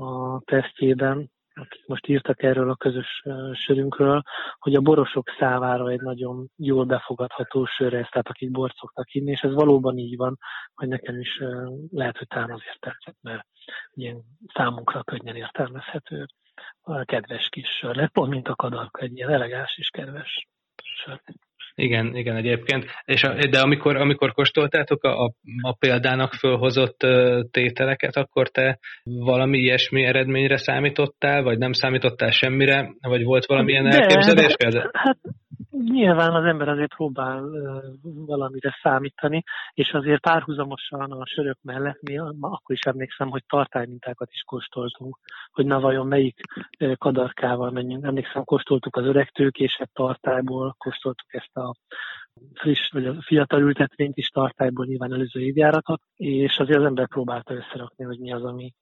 a 0.04 0.42
tesztjében, 0.46 1.32
akik 1.54 1.86
most 1.88 2.08
írtak 2.08 2.44
erről 2.44 2.70
a 2.70 2.76
közös 2.76 3.24
sörünkről, 3.54 4.22
hogy 4.58 4.76
a 4.76 4.82
borosok 4.82 5.30
számára 5.40 5.90
egy 5.90 6.02
nagyon 6.02 6.48
jól 6.56 6.86
befogadható 6.86 7.66
sör 7.66 7.94
ez, 7.94 8.08
tehát 8.10 8.28
akik 8.28 8.52
bort 8.52 8.76
szoktak 8.76 9.14
inni, 9.14 9.32
és 9.32 9.42
ez 9.42 9.54
valóban 9.54 9.98
így 9.98 10.18
van, 10.18 10.38
hogy 10.74 10.88
nekem 10.88 11.20
is 11.20 11.42
lehet, 11.92 12.18
hogy 12.18 12.28
talán 12.28 12.52
azért 12.52 12.80
tetszett, 12.80 13.18
mert 13.22 13.48
ilyen 13.94 14.22
számunkra 14.54 15.04
könnyen 15.04 15.36
értelmezhető, 15.36 16.26
kedves 17.04 17.50
kis 17.50 17.68
sör 17.68 17.96
lett, 17.96 18.12
pont 18.12 18.30
mint 18.30 18.48
a 18.48 18.56
kadarka, 18.56 19.02
egy 19.02 19.16
ilyen 19.16 19.30
elegáns 19.30 19.78
és 19.78 19.90
kedves 19.90 20.48
sör. 21.04 21.22
Igen, 21.76 22.16
igen, 22.16 22.36
egyébként. 22.36 22.86
És 23.06 23.24
a, 23.24 23.48
de 23.48 23.60
amikor, 23.60 23.96
amikor 23.96 24.34
kóstoltátok 24.34 25.04
a, 25.04 25.24
a, 25.24 25.34
a 25.62 25.74
példának 25.74 26.34
fölhozott 26.34 26.98
tételeket, 27.52 28.16
akkor 28.16 28.50
te 28.50 28.80
valami 29.04 29.58
ilyesmi 29.58 30.04
eredményre 30.04 30.58
számítottál, 30.58 31.44
vagy 31.44 31.58
nem 31.58 31.72
számítottál 31.72 32.32
semmire, 32.32 32.94
vagy 33.02 33.24
volt 33.24 33.46
valamilyen 33.46 33.90
de, 33.90 33.98
elképzelés? 33.98 34.56
De, 34.58 34.90
hát 34.94 35.18
nyilván 35.74 36.34
az 36.34 36.46
ember 36.46 36.70
azért 36.70 36.96
próbál 36.96 37.44
valamire 38.02 38.78
számítani, 38.82 39.44
és 39.74 39.94
azért 39.94 40.22
párhuzamosan 40.22 41.12
a 41.12 41.26
sörök 41.26 41.58
mellett 41.62 42.02
mi 42.02 42.18
akkor 42.18 42.76
is 42.76 42.82
emlékszem, 42.82 43.30
hogy 43.30 43.44
tartálymintákat 43.48 44.30
is 44.32 44.42
kóstoltunk, 44.42 45.20
hogy 45.52 45.66
na 45.66 45.80
vajon 45.80 46.08
melyik 46.08 46.40
kadarkával 46.98 47.72
menjünk. 47.72 48.06
Emlékszem, 48.06 48.44
kóstoltuk 48.44 48.96
az 48.96 49.06
öreg 49.06 49.30
tőkésebb 49.30 49.90
tartályból, 49.94 50.76
kóstoltuk 50.78 51.34
ezt 51.34 51.58
a 51.58 51.74
friss, 52.54 52.92
vagy 52.92 53.06
a 53.06 53.22
fiatal 53.22 53.62
ültetvényt 53.62 54.18
is 54.18 54.28
tartályból 54.28 54.86
nyilván 54.86 55.14
előző 55.14 55.40
évjáratot, 55.40 56.02
és 56.16 56.58
azért 56.58 56.80
az 56.80 56.86
ember 56.86 57.08
próbálta 57.08 57.54
összerakni, 57.54 58.06
hogy 58.06 58.20
mi 58.20 58.34
az, 58.34 58.44
ami 58.44 58.74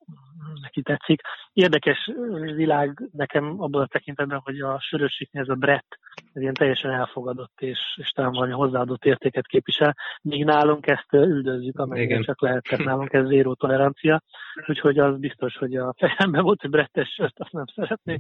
neki 0.62 0.82
tetszik. 0.82 1.22
Érdekes 1.54 2.12
világ 2.56 3.10
nekem 3.12 3.62
abban 3.62 3.82
a 3.82 3.88
tekintetben, 3.88 4.42
hogy 4.44 4.60
a 4.60 4.80
sörösségnél 4.80 5.42
ez 5.42 5.50
a 5.50 5.56
brett, 5.56 5.98
ez 6.34 6.42
ilyen 6.42 6.54
teljesen 6.54 6.92
elfogadott, 6.92 7.62
és, 7.62 7.80
és 7.96 8.10
talán 8.10 8.32
valami 8.32 8.52
hozzáadott 8.52 9.06
értéket 9.06 9.48
képvisel, 9.48 9.96
míg 10.22 10.46
nálunk 10.46 10.88
ezt 10.88 11.14
üldözzük, 11.14 11.80
amennyire 11.80 12.22
csak 12.22 12.42
lehet, 12.42 12.64
tehát 12.64 12.86
nálunk 12.90 13.14
ez 13.14 13.28
zéró 13.28 13.54
tolerancia, 13.54 14.22
úgyhogy 14.68 15.00
az 15.00 15.20
biztos, 15.20 15.58
hogy 15.58 15.76
a 15.76 15.94
fejemben 15.98 16.44
volt, 16.44 16.62
hogy 16.62 16.70
brettes 16.70 17.10
sört, 17.10 17.40
azt 17.40 17.52
nem 17.52 17.66
szeretnék 17.76 18.20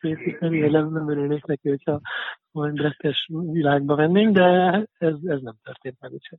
készíteni, 0.00 0.58
nem, 0.58 0.92
nem 0.92 1.10
örülnék 1.10 1.44
neki, 1.44 1.68
hogyha 1.68 2.00
majd 2.50 2.72
brettes 2.72 3.28
világba 3.30 3.94
vennénk, 3.94 4.34
de 4.34 4.44
ez, 4.98 5.14
ez 5.24 5.40
nem 5.40 5.54
történt 5.62 5.96
meg 6.00 6.12
úgyhogy. 6.12 6.38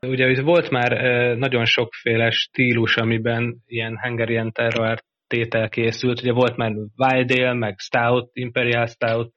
Ugye 0.00 0.42
volt 0.42 0.70
már 0.70 0.92
nagyon 1.36 1.64
sokféle 1.64 2.30
stílus, 2.30 2.96
amiben 2.96 3.56
ilyen 3.66 3.98
Hungarian 4.02 4.52
Terror 4.52 4.98
tétel 5.26 5.68
készült. 5.68 6.20
Ugye 6.20 6.32
volt 6.32 6.56
már 6.56 6.72
Wild 6.96 7.56
meg 7.56 7.78
Stout, 7.78 8.30
Imperial 8.32 8.86
Stout, 8.86 9.32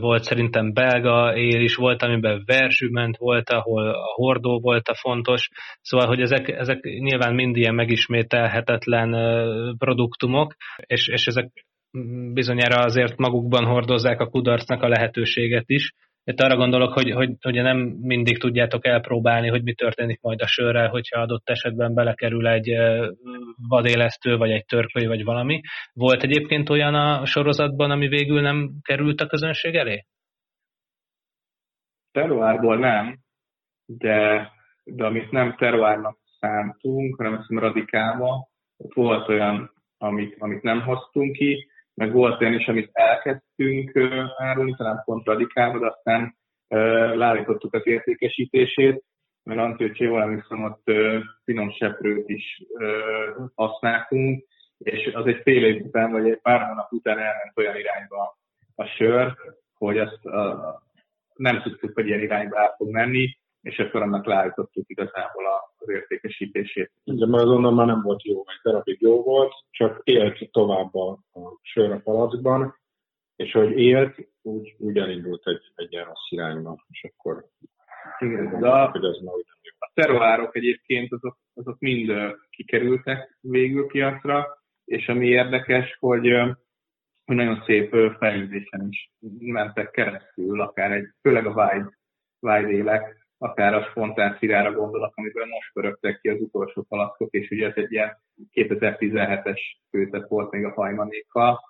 volt 0.00 0.22
szerintem 0.22 0.72
belga 0.72 1.36
él 1.36 1.60
is, 1.60 1.74
volt, 1.74 2.02
amiben 2.02 2.42
versüment 2.46 3.16
volt, 3.16 3.50
ahol 3.50 3.88
a 3.88 4.12
hordó 4.14 4.60
volt 4.60 4.88
a 4.88 4.94
fontos, 4.94 5.48
szóval, 5.80 6.06
hogy 6.06 6.20
ezek, 6.20 6.48
ezek 6.48 6.82
nyilván 6.82 7.34
mind 7.34 7.56
ilyen 7.56 7.74
megismételhetetlen 7.74 9.10
produktumok, 9.78 10.54
és, 10.76 11.08
és 11.08 11.26
ezek 11.26 11.50
bizonyára 12.32 12.84
azért 12.84 13.16
magukban 13.16 13.64
hordozzák 13.64 14.20
a 14.20 14.26
kudarcnak 14.26 14.82
a 14.82 14.88
lehetőséget 14.88 15.64
is, 15.66 15.92
itt 16.24 16.40
arra 16.40 16.56
gondolok, 16.56 16.92
hogy, 16.92 17.10
hogy, 17.10 17.30
hogy 17.40 17.54
nem 17.54 17.78
mindig 18.00 18.38
tudjátok 18.38 18.86
elpróbálni, 18.86 19.48
hogy 19.48 19.62
mi 19.62 19.74
történik 19.74 20.20
majd 20.20 20.40
a 20.40 20.46
sörrel, 20.46 20.88
hogyha 20.88 21.20
adott 21.20 21.48
esetben 21.48 21.94
belekerül 21.94 22.48
egy 22.48 22.70
vadélesztő, 23.68 24.36
vagy 24.36 24.50
egy 24.50 24.64
törpöly, 24.64 25.06
vagy 25.06 25.24
valami. 25.24 25.60
Volt 25.92 26.22
egyébként 26.22 26.70
olyan 26.70 26.94
a 26.94 27.24
sorozatban, 27.24 27.90
ami 27.90 28.08
végül 28.08 28.40
nem 28.40 28.70
került 28.82 29.20
a 29.20 29.26
közönség 29.26 29.74
elé? 29.74 30.04
Terroárból 32.12 32.78
nem, 32.78 33.18
de, 33.86 34.50
de 34.84 35.04
amit 35.04 35.30
nem 35.30 35.56
terroárnak 35.56 36.18
szántunk, 36.40 37.16
hanem 37.16 37.32
azt 37.32 37.48
radikálva, 37.48 38.48
ott 38.76 38.94
volt 38.94 39.28
olyan, 39.28 39.72
amit, 39.98 40.36
amit 40.38 40.62
nem 40.62 40.80
hoztunk 40.80 41.32
ki, 41.32 41.66
meg 41.94 42.12
volt 42.12 42.40
olyan 42.40 42.54
is, 42.54 42.66
amit 42.66 42.90
elkezdtünk 42.92 43.92
árulni, 44.36 44.74
talán 44.76 45.02
pont 45.04 45.26
radikálva, 45.26 45.78
de 45.78 45.86
aztán 45.86 46.36
leállítottuk 47.16 47.74
az 47.74 47.86
értékesítését, 47.86 49.04
mert 49.42 49.60
Antőcsé 49.60 50.04
emlékszem, 50.04 50.64
ott 50.64 50.90
finom 51.44 51.70
seprőt 51.70 52.28
is 52.28 52.62
használtunk, 53.54 54.44
és 54.78 55.10
az 55.14 55.26
egy 55.26 55.40
fél 55.42 55.64
év 55.64 55.84
után, 55.84 56.10
vagy 56.10 56.28
egy 56.28 56.40
pár 56.42 56.60
hónap 56.60 56.92
után 56.92 57.18
elment 57.18 57.58
olyan 57.58 57.76
irányba 57.76 58.38
a 58.74 58.84
sör, 58.84 59.36
hogy 59.74 59.98
azt 59.98 60.24
a, 60.24 60.82
nem 61.34 61.62
tudtuk, 61.62 61.94
hogy 61.94 62.06
ilyen 62.06 62.20
irányba 62.20 62.58
el 62.58 62.74
fog 62.76 62.90
menni, 62.90 63.36
és 63.62 63.78
akkor 63.78 64.02
annak 64.02 64.26
leállítottuk 64.26 64.84
igazából 64.88 65.44
az 65.78 65.88
értékesítését. 65.88 66.92
Igen, 67.04 67.28
mert 67.28 67.42
azonnal 67.42 67.72
már 67.72 67.86
nem 67.86 68.02
volt 68.02 68.24
jó, 68.24 68.38
egy 68.38 68.60
darabig 68.62 69.00
jó 69.00 69.22
volt, 69.22 69.52
csak 69.70 70.00
élt 70.04 70.50
tovább 70.50 70.94
a, 70.94 71.10
a 71.10 71.58
sör 71.62 71.92
a 71.92 72.00
palackban, 72.04 72.80
és 73.36 73.52
hogy 73.52 73.78
élt, 73.78 74.28
úgy, 74.42 74.74
úgy 74.78 74.98
elindult 74.98 75.46
egy, 75.46 75.72
egy 75.74 75.92
ilyen 75.92 76.04
rossz 76.04 76.30
irányba, 76.30 76.84
és 76.88 77.04
akkor 77.04 77.44
igen, 78.18 78.60
de 78.60 78.68
a, 78.68 78.90
hogy 78.90 79.04
ez 79.04 79.16
a 79.78 79.90
terroárok 79.94 80.56
egyébként 80.56 81.12
azok, 81.12 81.38
azok 81.54 81.78
mind 81.78 82.12
kikerültek 82.50 83.38
végül 83.40 83.86
piacra, 83.86 84.46
és 84.84 85.08
ami 85.08 85.26
érdekes, 85.26 85.96
hogy, 86.00 86.28
hogy 87.24 87.36
nagyon 87.36 87.62
szép 87.66 87.94
fejlődésen 88.18 88.88
is 88.88 89.10
mentek 89.38 89.90
keresztül, 89.90 90.60
akár 90.60 90.92
egy, 90.92 91.08
főleg 91.20 91.46
a 91.46 91.50
wide, 91.50 91.98
wide 92.40 92.68
élek, 92.68 93.21
akár 93.42 93.74
a 93.74 93.82
spontán 93.90 94.36
szirára 94.38 94.72
gondolok, 94.72 95.16
amiből 95.16 95.46
most 95.46 95.72
pörögtek 95.72 96.20
ki 96.20 96.28
az 96.28 96.40
utolsó 96.40 96.82
palackok, 96.88 97.32
és 97.32 97.50
ugye 97.50 97.66
ez 97.66 97.76
egy 97.76 97.92
ilyen 97.92 98.16
2017-es 98.52 99.60
főzet 99.90 100.28
volt 100.28 100.50
még 100.50 100.64
a 100.64 100.72
hajmanékkal, 100.72 101.60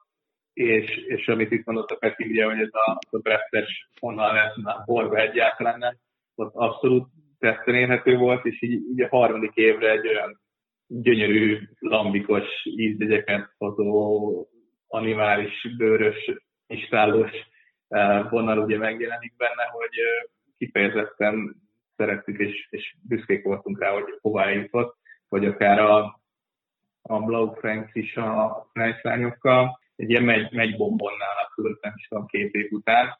és, 0.52 0.96
és 0.96 1.28
amit 1.28 1.50
itt 1.50 1.64
mondott 1.64 1.90
a 1.90 1.96
Peti, 1.96 2.24
ugye, 2.24 2.44
hogy 2.44 2.60
ez 2.60 2.68
a, 2.72 2.98
a 3.10 3.18
Brettes 3.18 3.88
honnan 4.00 4.34
lesz 4.34 4.56
a 4.64 4.82
borba 4.86 5.16
egyáltalán 5.16 5.78
nem, 5.78 5.94
ott 6.34 6.54
abszolút 6.54 7.08
tetten 7.38 7.74
érhető 7.74 8.16
volt, 8.16 8.44
és 8.44 8.62
így, 8.62 8.72
így 8.72 9.02
a 9.02 9.08
harmadik 9.08 9.54
évre 9.54 9.90
egy 9.90 10.08
olyan 10.08 10.40
gyönyörű, 10.86 11.58
lambikos 11.78 12.44
ízjegyeket 12.64 13.54
hozó, 13.58 14.46
animális, 14.86 15.74
bőrös, 15.76 16.30
istállós 16.66 17.30
eh, 17.88 18.30
vonal 18.30 18.58
ugye 18.58 18.78
megjelenik 18.78 19.36
benne, 19.36 19.64
hogy 19.64 19.90
eh, 19.98 20.30
kifejezetten 20.62 21.56
szerettük 21.96 22.38
és, 22.38 22.66
és 22.70 22.96
büszkék 23.08 23.44
voltunk 23.44 23.80
rá, 23.80 23.90
hogy 23.90 24.18
hová 24.20 24.50
jutott, 24.50 24.96
vagy 25.28 25.46
akár 25.46 25.78
a, 25.78 26.20
a 27.02 27.18
Blau 27.20 27.52
Franks 27.52 27.94
is 27.94 28.16
a 28.16 28.66
lányokkal, 29.02 29.80
egy 29.96 30.10
ilyen 30.10 30.22
megy, 30.22 30.52
megy 30.52 30.76
bombonnál 30.76 31.50
a 31.56 31.62
nem 31.80 31.92
is 31.96 32.08
tudom, 32.08 32.26
két 32.26 32.54
év 32.54 32.72
után. 32.72 33.18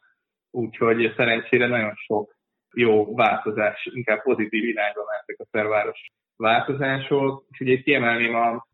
Úgyhogy 0.51 1.13
szerencsére 1.15 1.67
nagyon 1.67 1.93
sok 1.95 2.35
jó 2.73 3.15
változás, 3.15 3.89
inkább 3.93 4.21
pozitív 4.21 4.63
irányba 4.63 5.01
mentek 5.11 5.45
a 5.45 5.49
szerváros 5.51 6.11
változások, 6.35 7.45
és 7.49 7.59
ugye 7.59 7.81
kiemelném 7.81 8.35
a, 8.35 8.67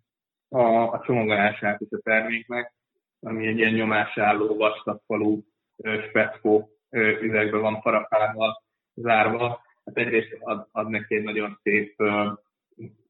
a, 0.49 0.91
a 0.91 1.01
csomagolását 1.05 1.81
is 1.81 1.87
a 1.91 2.01
terméknek, 2.03 2.73
ami 3.19 3.47
egy 3.47 3.57
ilyen 3.57 3.73
nyomásálló 3.73 4.55
vastagfalú 4.55 5.43
speckó 6.07 6.78
üvegbe 6.91 7.57
van 7.57 7.81
parafával 7.81 8.63
zárva. 8.93 9.61
Hát 9.85 9.97
egyrészt 9.97 10.37
ad, 10.39 10.67
ad 10.71 10.89
neki 10.89 11.15
egy 11.15 11.23
nagyon 11.23 11.59
szép 11.63 11.95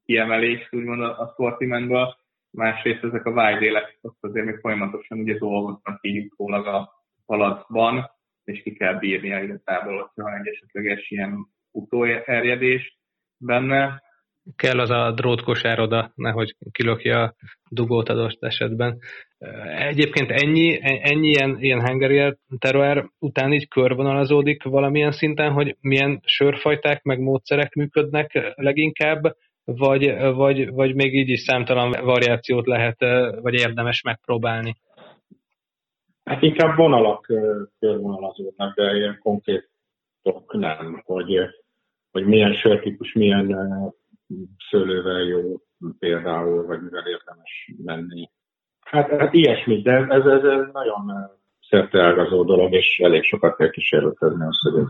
kiemelést 0.04 0.74
úgymond 0.74 1.00
a, 1.00 1.18
a 1.18 1.32
szortimentből, 1.36 2.14
másrészt 2.50 3.04
ezek 3.04 3.24
a 3.24 3.32
vágydélek 3.32 3.98
azt 4.02 4.16
azért 4.20 4.46
még 4.46 4.58
folyamatosan 4.58 5.18
ugye 5.18 5.38
dolgoznak 5.38 5.98
így 6.00 6.26
utólag 6.26 6.66
a 6.66 6.92
palacban, 7.26 8.10
és 8.44 8.62
ki 8.62 8.72
kell 8.72 8.98
bírnia 8.98 9.42
igazából, 9.42 10.10
hogyha 10.14 10.30
esetleges 10.30 11.10
ilyen 11.10 11.46
utóerjedés 11.70 12.98
benne. 13.36 14.02
Kell 14.56 14.78
az 14.78 14.90
a 14.90 15.12
drótkosár 15.12 15.80
oda, 15.80 16.12
nehogy 16.14 16.56
kilökje 16.72 17.22
a 17.22 17.34
dugót 17.70 18.08
adott 18.08 18.44
esetben. 18.44 18.98
Egyébként 19.78 20.30
ennyi, 20.30 20.78
ennyi 20.82 21.28
ilyen, 21.28 21.56
ilyen 21.60 21.86
Hungarian 21.86 22.38
terror 22.58 23.10
után 23.18 23.52
így 23.52 23.68
körvonalazódik 23.68 24.62
valamilyen 24.62 25.12
szinten, 25.12 25.52
hogy 25.52 25.76
milyen 25.80 26.20
sörfajták 26.24 27.02
meg 27.02 27.18
módszerek 27.20 27.74
működnek 27.74 28.52
leginkább, 28.54 29.36
vagy, 29.64 30.14
vagy, 30.34 30.70
vagy 30.70 30.94
még 30.94 31.14
így 31.14 31.28
is 31.28 31.40
számtalan 31.40 32.04
variációt 32.04 32.66
lehet, 32.66 33.00
vagy 33.40 33.54
érdemes 33.54 34.02
megpróbálni? 34.02 34.76
Hát 36.24 36.42
inkább 36.42 36.76
vonalak 36.76 37.26
körvonalazódnak, 37.78 38.74
de 38.74 38.96
ilyen 38.96 39.18
konkrétok 39.22 40.52
nem, 40.52 41.02
hogy, 41.04 41.38
hogy 42.10 42.24
milyen 42.24 42.54
sörtípus, 42.54 43.12
milyen 43.12 43.56
szőlővel 44.70 45.20
jó 45.20 45.60
például, 45.98 46.66
vagy 46.66 46.82
mivel 46.82 47.06
érdemes 47.06 47.72
menni. 47.84 48.30
Hát, 48.80 49.10
hát 49.10 49.32
ilyesmi, 49.32 49.82
de 49.82 49.92
ez, 49.92 50.24
ez, 50.24 50.44
ez 50.44 50.66
nagyon 50.72 51.30
szerteágazó 51.68 52.44
dolog, 52.44 52.72
és 52.72 52.98
elég 53.02 53.22
sokat 53.22 53.56
kell 53.56 53.70
kísérletezni 53.70 54.46
azt, 54.46 54.60
hogy 54.60 54.84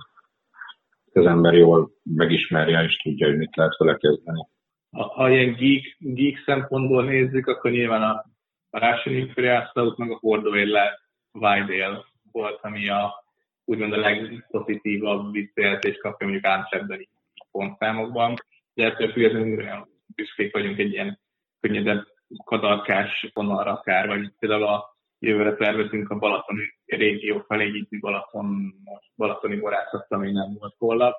az 1.13 1.27
ember 1.27 1.55
jól 1.55 1.91
megismerje, 2.03 2.83
és 2.83 2.97
tudja, 2.97 3.27
hogy 3.27 3.37
mit 3.37 3.57
lehet 3.57 3.77
vele 3.77 3.97
kezdeni. 3.97 4.49
Ha, 4.91 5.03
ha 5.03 5.31
ilyen 5.31 5.55
geek, 5.55 5.97
geek 5.99 6.43
szempontból 6.45 7.05
nézzük, 7.05 7.47
akkor 7.47 7.71
nyilván 7.71 8.03
a, 8.03 8.25
a 8.71 8.79
Russian 8.79 9.17
Imperial 9.17 9.67
Stout 9.67 9.97
meg 9.97 10.11
a 10.11 10.19
Hordóéle 10.21 10.99
Vidale 11.33 12.05
volt, 12.33 12.59
ami 12.63 12.89
a 12.89 13.25
úgymond 13.65 13.93
a 13.93 13.97
legpozitívabb 13.97 15.33
visszajelzést 15.33 16.01
kapja 16.01 16.27
mondjuk 16.27 16.53
Antwerpben 16.53 17.09
pontszámokban. 17.51 18.35
De 18.81 18.87
ettől 18.87 19.13
függetlenül 19.13 19.89
büszkék 20.15 20.53
vagyunk 20.53 20.79
egy 20.79 20.93
ilyen 20.93 21.21
könnyedebb 21.61 22.07
kadarkás 22.45 23.31
vonalra 23.33 23.73
akár, 23.73 24.07
vagy 24.07 24.33
például 24.39 24.65
a 24.65 24.97
jövőre 25.19 25.55
tervezünk 25.55 26.11
a 26.11 26.19
Balatoni 26.19 26.63
régió 26.87 27.45
felé, 27.49 27.67
így 27.67 28.01
Balaton, 28.01 28.75
Balatoni 29.17 29.57
borászat, 29.57 30.07
ami 30.09 30.33
nem 30.33 30.57
volt 30.59 30.75
kollap, 30.79 31.17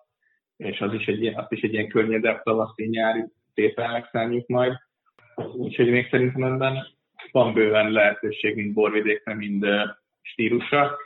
és 0.57 0.79
az 0.79 0.93
is 0.93 1.05
egy, 1.05 1.25
az 1.25 1.45
is 1.49 1.61
egy 1.61 1.73
ilyen 1.73 1.87
könnyedebb 1.87 2.41
tavaszi 2.43 2.85
nyári 2.85 3.23
tételnek 3.53 4.09
számít 4.11 4.47
majd. 4.47 4.73
Úgyhogy 5.53 5.89
még 5.89 6.07
szerintem 6.09 6.43
ebben 6.43 6.87
van 7.31 7.53
bőven 7.53 7.91
lehetőség, 7.91 8.55
mind 8.55 8.73
borvidékre, 8.73 9.33
mind 9.33 9.65
stílusra. 10.21 10.97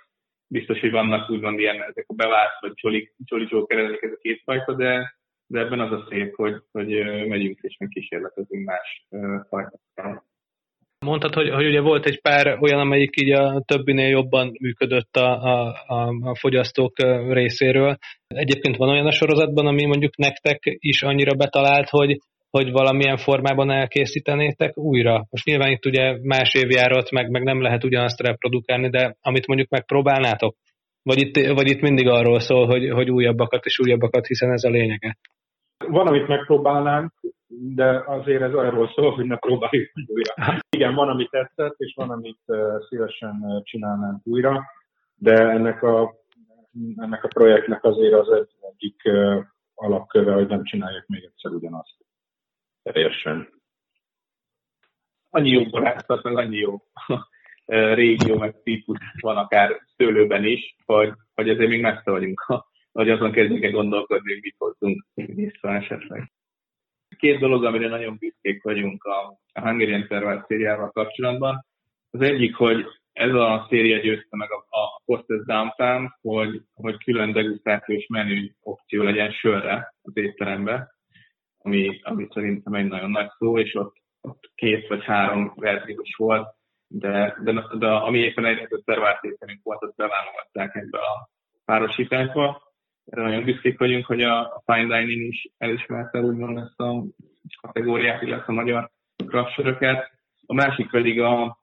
Biztos, 0.47 0.79
hogy 0.79 0.91
vannak 0.91 1.29
úgymond 1.29 1.59
ilyen 1.59 1.81
ezek 1.81 2.05
a 2.07 2.13
bevált, 2.13 2.59
vagy 2.59 2.73
csoli, 2.73 3.13
csoli 3.25 3.47
ez 3.67 4.11
a 4.11 4.17
két 4.21 4.41
fajta, 4.43 4.73
de 4.73 5.15
de 5.47 5.59
ebben 5.59 5.79
az 5.79 5.91
a 5.91 6.05
szép, 6.09 6.35
hogy, 6.35 6.55
hogy 6.71 6.87
megyünk 7.27 7.59
és 7.61 7.77
meg 7.79 7.89
kísérletezünk 7.89 8.65
más 8.65 9.05
fajtákkal. 9.49 10.23
Mondtad, 11.05 11.33
hogy, 11.33 11.49
hogy 11.49 11.65
ugye 11.65 11.81
volt 11.81 12.05
egy 12.05 12.21
pár 12.21 12.57
olyan, 12.61 12.79
amelyik 12.79 13.21
így 13.21 13.31
a 13.31 13.63
többinél 13.65 14.07
jobban 14.07 14.51
működött 14.59 15.15
a, 15.15 15.43
a, 15.43 15.83
a, 15.87 16.15
a 16.21 16.35
fogyasztók 16.35 16.93
részéről. 17.29 17.97
Egyébként 18.27 18.75
van 18.75 18.89
olyan 18.89 19.05
a 19.05 19.11
sorozatban, 19.11 19.67
ami 19.67 19.85
mondjuk 19.85 20.17
nektek 20.17 20.59
is 20.63 21.03
annyira 21.03 21.33
betalált, 21.33 21.89
hogy, 21.89 22.17
hogy 22.49 22.71
valamilyen 22.71 23.17
formában 23.17 23.71
elkészítenétek 23.71 24.77
újra. 24.77 25.25
Most 25.29 25.45
nyilván 25.45 25.71
itt 25.71 25.85
ugye 25.85 26.17
más 26.21 26.53
évjárat, 26.53 27.11
meg, 27.11 27.29
meg 27.29 27.43
nem 27.43 27.61
lehet 27.61 27.83
ugyanazt 27.83 28.21
reprodukálni, 28.21 28.89
de 28.89 29.15
amit 29.21 29.47
mondjuk 29.47 29.69
megpróbálnátok? 29.69 30.55
Vagy 31.03 31.19
itt, 31.19 31.47
vagy 31.47 31.69
itt 31.69 31.81
mindig 31.81 32.07
arról 32.07 32.39
szól, 32.39 32.65
hogy, 32.65 32.89
hogy 32.89 33.09
újabbakat 33.09 33.65
és 33.65 33.79
újabbakat, 33.79 34.27
hiszen 34.27 34.51
ez 34.51 34.63
a 34.63 34.69
lényege? 34.69 35.17
Van, 35.77 36.07
amit 36.07 36.27
megpróbálnánk, 36.27 37.13
de 37.47 38.03
azért 38.05 38.41
ez 38.41 38.53
arról 38.53 38.91
szól, 38.95 39.11
hogy 39.11 39.25
ne 39.25 39.37
próbáljuk 39.37 39.91
újra. 40.05 40.33
Igen, 40.69 40.95
van, 40.95 41.09
amit 41.09 41.29
tetszett, 41.29 41.75
és 41.77 41.93
van, 41.95 42.09
amit 42.09 42.39
szívesen 42.89 43.61
csinálnánk 43.63 44.25
újra, 44.25 44.63
de 45.15 45.49
ennek 45.49 45.83
a, 45.83 46.13
ennek 46.95 47.23
a 47.23 47.27
projektnek 47.27 47.83
azért 47.83 48.13
az 48.13 48.47
egyik 48.71 49.01
alapköve, 49.75 50.33
hogy 50.33 50.47
nem 50.47 50.63
csinálják 50.63 51.07
még 51.07 51.23
egyszer 51.23 51.51
ugyanazt. 51.51 51.95
Teljesen. 52.83 53.49
Annyi 55.29 55.49
jó 55.49 55.65
barátok, 55.65 56.23
meg 56.23 56.37
annyi 56.37 56.57
jó 56.57 56.81
régió, 57.93 58.37
meg 58.37 58.61
típus 58.63 58.97
van 59.19 59.37
akár 59.37 59.81
szőlőben 59.97 60.43
is, 60.45 60.75
hogy, 60.85 61.13
hogy 61.33 61.49
ezért 61.49 61.69
még 61.69 61.81
messze 61.81 62.11
vagyunk, 62.11 62.45
hogy 62.95 63.09
azon 63.09 63.31
kezdjük 63.31 63.63
el 63.63 63.71
gondolkodni, 63.71 64.31
hogy 64.33 64.41
mit 64.41 64.55
hozzunk 64.57 65.05
vissza 65.13 65.73
esetleg. 65.73 66.31
Két 67.17 67.39
dolog, 67.39 67.65
amire 67.65 67.87
nagyon 67.87 68.17
büszkék 68.19 68.63
vagyunk 68.63 69.03
a, 69.03 69.39
a 69.53 69.61
Hungarian 69.61 70.07
Terroir 70.07 70.43
szériával 70.47 70.91
kapcsolatban. 70.91 71.65
Az 72.11 72.21
egyik, 72.21 72.55
hogy 72.55 72.85
ez 73.13 73.33
a 73.33 73.65
széria 73.69 73.97
győzte 73.97 74.37
meg 74.37 74.49
a, 74.51 74.77
a 74.77 75.01
Hostess 75.05 75.45
Downtown, 75.45 76.15
hogy, 76.21 76.61
hogy 76.73 77.03
külön 77.03 77.31
degustációs 77.31 78.07
menü 78.07 78.49
opció 78.61 79.03
legyen 79.03 79.31
sörre 79.31 79.93
az 80.01 80.17
étterembe, 80.17 80.95
ami, 81.57 81.99
ami 82.03 82.27
szerintem 82.33 82.73
egy 82.73 82.87
nagyon 82.87 83.09
nagy 83.09 83.29
szó, 83.37 83.59
és 83.59 83.75
ott, 83.75 83.95
ott 84.21 84.51
két 84.55 84.87
vagy 84.87 85.03
három 85.03 85.53
verziós 85.55 86.15
volt, 86.17 86.47
de, 86.87 87.37
de, 87.43 87.63
de 87.77 87.87
ami 87.87 88.19
éppen 88.19 88.45
egy 88.45 88.67
szervártételünk 88.85 89.59
volt, 89.63 89.83
azt 89.83 89.95
beválogatták 89.95 90.75
ebbe 90.75 90.97
a 90.97 91.29
párosításba. 91.65 92.65
Erre 93.05 93.21
nagyon 93.21 93.43
büszkék 93.43 93.79
vagyunk, 93.79 94.05
hogy 94.05 94.21
a, 94.21 94.39
a 94.39 94.63
fine 94.65 94.99
dining 94.99 95.21
is 95.33 95.47
elismerte 95.57 96.19
úgymond 96.19 96.57
ezt 96.57 96.79
a 96.79 97.03
kategóriát, 97.61 98.21
illetve 98.21 98.53
a 98.53 98.55
magyar 98.55 98.89
kraftsöröket. 99.27 100.11
A 100.45 100.53
másik 100.53 100.89
pedig 100.89 101.21
a, 101.21 101.57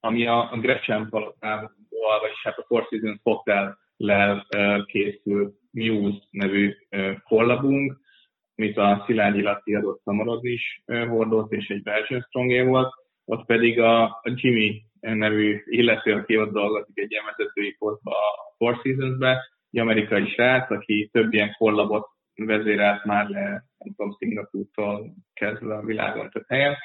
ami 0.00 0.26
a, 0.26 0.52
a 0.52 0.58
Gretchen 0.58 1.08
palotával, 1.08 1.72
vagyis 2.20 2.42
hát 2.42 2.58
a 2.58 2.64
Four 2.66 2.86
Seasons 2.90 3.20
Hotel-lel 3.22 4.46
készül 4.86 5.52
Muse 5.70 6.18
nevű 6.30 6.74
kollabunk, 7.24 8.00
amit 8.56 8.76
a 8.76 9.02
Szilágyi 9.06 9.42
Laci 9.42 9.74
adott 9.74 10.02
szamarodni 10.02 10.50
is 10.50 10.82
hordott, 10.86 11.52
és 11.52 11.68
egy 11.68 11.82
Belgian 11.82 12.20
Strongé 12.20 12.62
volt 12.62 12.94
ott 13.24 13.46
pedig 13.46 13.80
a, 13.80 14.20
Jimmy 14.22 14.82
nevű 15.00 15.62
illető, 15.64 16.12
aki 16.12 16.38
ott 16.38 16.52
dolgozik 16.52 16.98
egy 16.98 17.10
ilyen 17.10 17.24
posztba 17.78 18.10
a 18.10 18.54
Four 18.56 18.80
Seasons-be, 18.82 19.55
egy 19.76 19.82
amerikai 19.82 20.28
srác, 20.28 20.70
aki 20.70 21.08
több 21.12 21.32
ilyen 21.32 21.54
kollabot 21.58 22.08
vezérelt 22.34 23.04
már 23.04 23.28
le, 23.28 23.42
nem 23.78 23.94
tudom, 23.96 24.12
Szingapúrtól 24.18 25.14
kezdve 25.34 25.74
a 25.74 25.84
világon 25.84 26.30
több 26.30 26.44
helyen, 26.48 26.76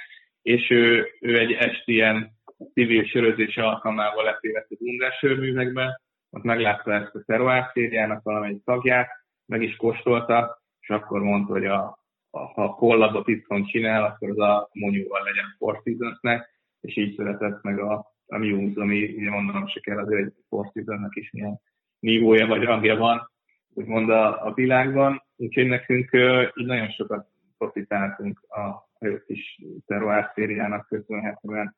és 0.41 0.69
ő, 0.69 1.07
ő 1.19 1.39
egy 1.39 1.51
esti 1.51 1.91
ilyen 1.91 2.31
civil 2.73 3.03
sörözés 3.03 3.57
alkalmával 3.57 4.23
leférett 4.23 4.67
a 4.69 4.75
Dundás 4.79 5.17
sörművekbe, 5.17 6.01
ott 6.29 6.43
meglátta 6.43 6.93
ezt 6.93 7.15
a 7.15 7.23
Teroár 7.25 7.69
szériának 7.73 8.23
valamelyik 8.23 8.63
tagját, 8.63 9.09
meg 9.45 9.61
is 9.61 9.75
kóstolta, 9.75 10.61
és 10.79 10.89
akkor 10.89 11.21
mondta, 11.21 11.53
hogy 11.53 11.65
a, 11.65 11.99
ha 12.29 12.63
a 12.63 12.75
kollabot 12.75 13.27
itthon 13.27 13.65
csinál, 13.65 14.03
akkor 14.03 14.29
az 14.29 14.39
a 14.39 14.69
monyúval 14.73 15.23
legyen 15.23 15.55
Four 15.57 15.81
Seasons-nek, 15.83 16.49
és 16.81 16.97
így 16.97 17.15
született 17.15 17.61
meg 17.61 17.79
a, 17.79 17.93
a 18.25 18.37
Muse, 18.37 18.81
ami 18.81 19.03
ugye 19.03 19.29
mondanom 19.29 19.67
se 19.67 19.79
kell 19.79 19.97
azért 19.97 20.25
egy 20.25 20.33
Four 20.49 20.69
Seasons-nek 20.73 21.15
is 21.15 21.31
milyen 21.31 21.59
nívója 22.01 22.47
vagy 22.47 22.63
rangja 22.63 22.95
van, 22.95 23.31
úgymond 23.73 24.09
a, 24.09 24.45
a 24.45 24.53
világban, 24.53 25.23
úgyhogy 25.35 25.67
nekünk 25.67 26.09
így 26.55 26.65
nagyon 26.65 26.89
sokat 26.89 27.27
profitáltunk 27.57 28.39
a 28.39 28.89
ők 28.99 29.23
is 29.27 29.61
terroár 29.85 30.31
szériának 30.35 30.87
köszönhetően. 30.87 31.75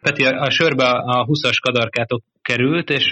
Peti, 0.00 0.24
a 0.24 0.50
sörbe 0.50 0.84
a 0.84 1.26
20-as 1.26 1.56
kadarkátok 1.60 2.22
került, 2.42 2.90
és 2.90 3.08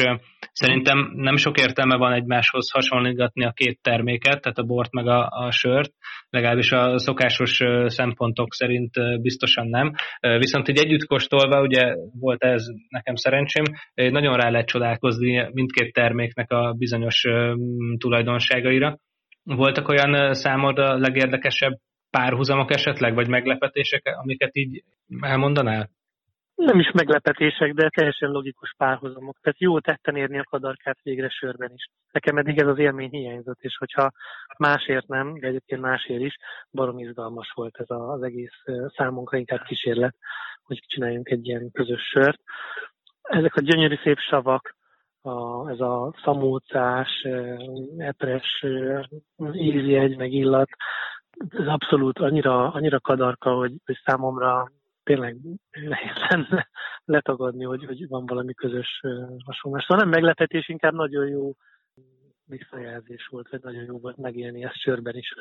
szerintem 0.52 1.12
nem 1.14 1.36
sok 1.36 1.58
értelme 1.58 1.96
van 1.96 2.12
egymáshoz 2.12 2.70
hasonlítgatni 2.70 3.44
a 3.44 3.52
két 3.52 3.78
terméket, 3.82 4.40
tehát 4.40 4.58
a 4.58 4.62
bort 4.62 4.92
meg 4.92 5.06
a, 5.06 5.28
a 5.28 5.50
sört, 5.50 5.92
legalábbis 6.30 6.72
a 6.72 6.98
szokásos 6.98 7.60
szempontok 7.86 8.54
szerint 8.54 9.20
biztosan 9.20 9.68
nem. 9.68 9.92
Viszont 10.20 10.68
így 10.68 10.78
együtt 10.78 11.06
kóstolva, 11.06 11.60
ugye 11.60 11.94
volt 12.20 12.42
ez 12.42 12.66
nekem 12.88 13.14
szerencsém, 13.14 13.64
nagyon 13.94 14.36
rá 14.36 14.50
lehet 14.50 14.66
csodálkozni 14.66 15.48
mindkét 15.52 15.92
terméknek 15.92 16.50
a 16.50 16.72
bizonyos 16.78 17.24
tulajdonságaira. 17.98 18.98
Voltak 19.42 19.88
olyan 19.88 20.34
számod 20.34 20.78
a 20.78 20.98
legérdekesebb 20.98 21.72
párhuzamok 22.10 22.72
esetleg, 22.72 23.14
vagy 23.14 23.28
meglepetések, 23.28 24.02
amiket 24.22 24.56
így 24.56 24.82
elmondanál? 25.20 25.90
Nem 26.54 26.78
is 26.78 26.90
meglepetések, 26.90 27.72
de 27.72 27.88
teljesen 27.88 28.30
logikus 28.30 28.74
párhuzamok. 28.76 29.38
Tehát 29.40 29.60
jó 29.60 29.80
tetten 29.80 30.16
érni 30.16 30.38
a 30.38 30.44
kadarkát 30.50 30.98
végre 31.02 31.28
sörben 31.28 31.70
is. 31.74 31.88
Nekem 32.12 32.36
eddig 32.36 32.58
ez 32.58 32.68
az 32.68 32.78
élmény 32.78 33.10
hiányzott, 33.10 33.60
és 33.60 33.76
hogyha 33.76 34.10
másért 34.58 35.06
nem, 35.06 35.38
de 35.38 35.46
egyébként 35.46 35.80
másért 35.80 36.20
is, 36.20 36.36
barom 36.70 36.98
izgalmas 36.98 37.52
volt 37.54 37.76
ez 37.78 37.86
az 37.88 38.22
egész 38.22 38.62
számunkra 38.96 39.38
inkább 39.38 39.62
kísérlet, 39.62 40.16
hogy 40.62 40.82
csináljunk 40.86 41.28
egy 41.28 41.46
ilyen 41.46 41.70
közös 41.72 42.02
sört. 42.02 42.40
Ezek 43.22 43.56
a 43.56 43.60
gyönyörű 43.60 43.98
szép 44.02 44.18
savak, 44.18 44.76
a, 45.22 45.70
ez 45.70 45.80
a 45.80 46.14
szamócás, 46.24 47.26
epres 47.98 48.64
ízjegy, 49.52 50.16
meg 50.16 50.32
illat, 50.32 50.68
ez 51.48 51.66
abszolút 51.66 52.18
annyira, 52.18 52.72
annyira 52.72 53.00
kadarka, 53.00 53.54
hogy, 53.54 53.72
hogy 53.84 53.98
számomra 54.04 54.70
tényleg 55.04 55.36
nehéz 55.70 56.16
lenne 56.28 56.68
letagadni, 57.04 57.64
hogy, 57.64 57.84
hogy 57.84 58.08
van 58.08 58.26
valami 58.26 58.54
közös 58.54 59.00
hasonlás. 59.44 59.82
Szóval 59.82 60.04
nem 60.04 60.08
meglepetés, 60.08 60.68
inkább 60.68 60.94
nagyon 60.94 61.28
jó 61.28 61.52
visszajelzés 62.46 63.26
volt, 63.30 63.48
vagy 63.48 63.60
nagyon 63.62 63.84
jó 63.84 63.98
volt 63.98 64.16
megélni 64.16 64.64
ezt 64.64 64.80
sörben 64.80 65.16
is, 65.16 65.34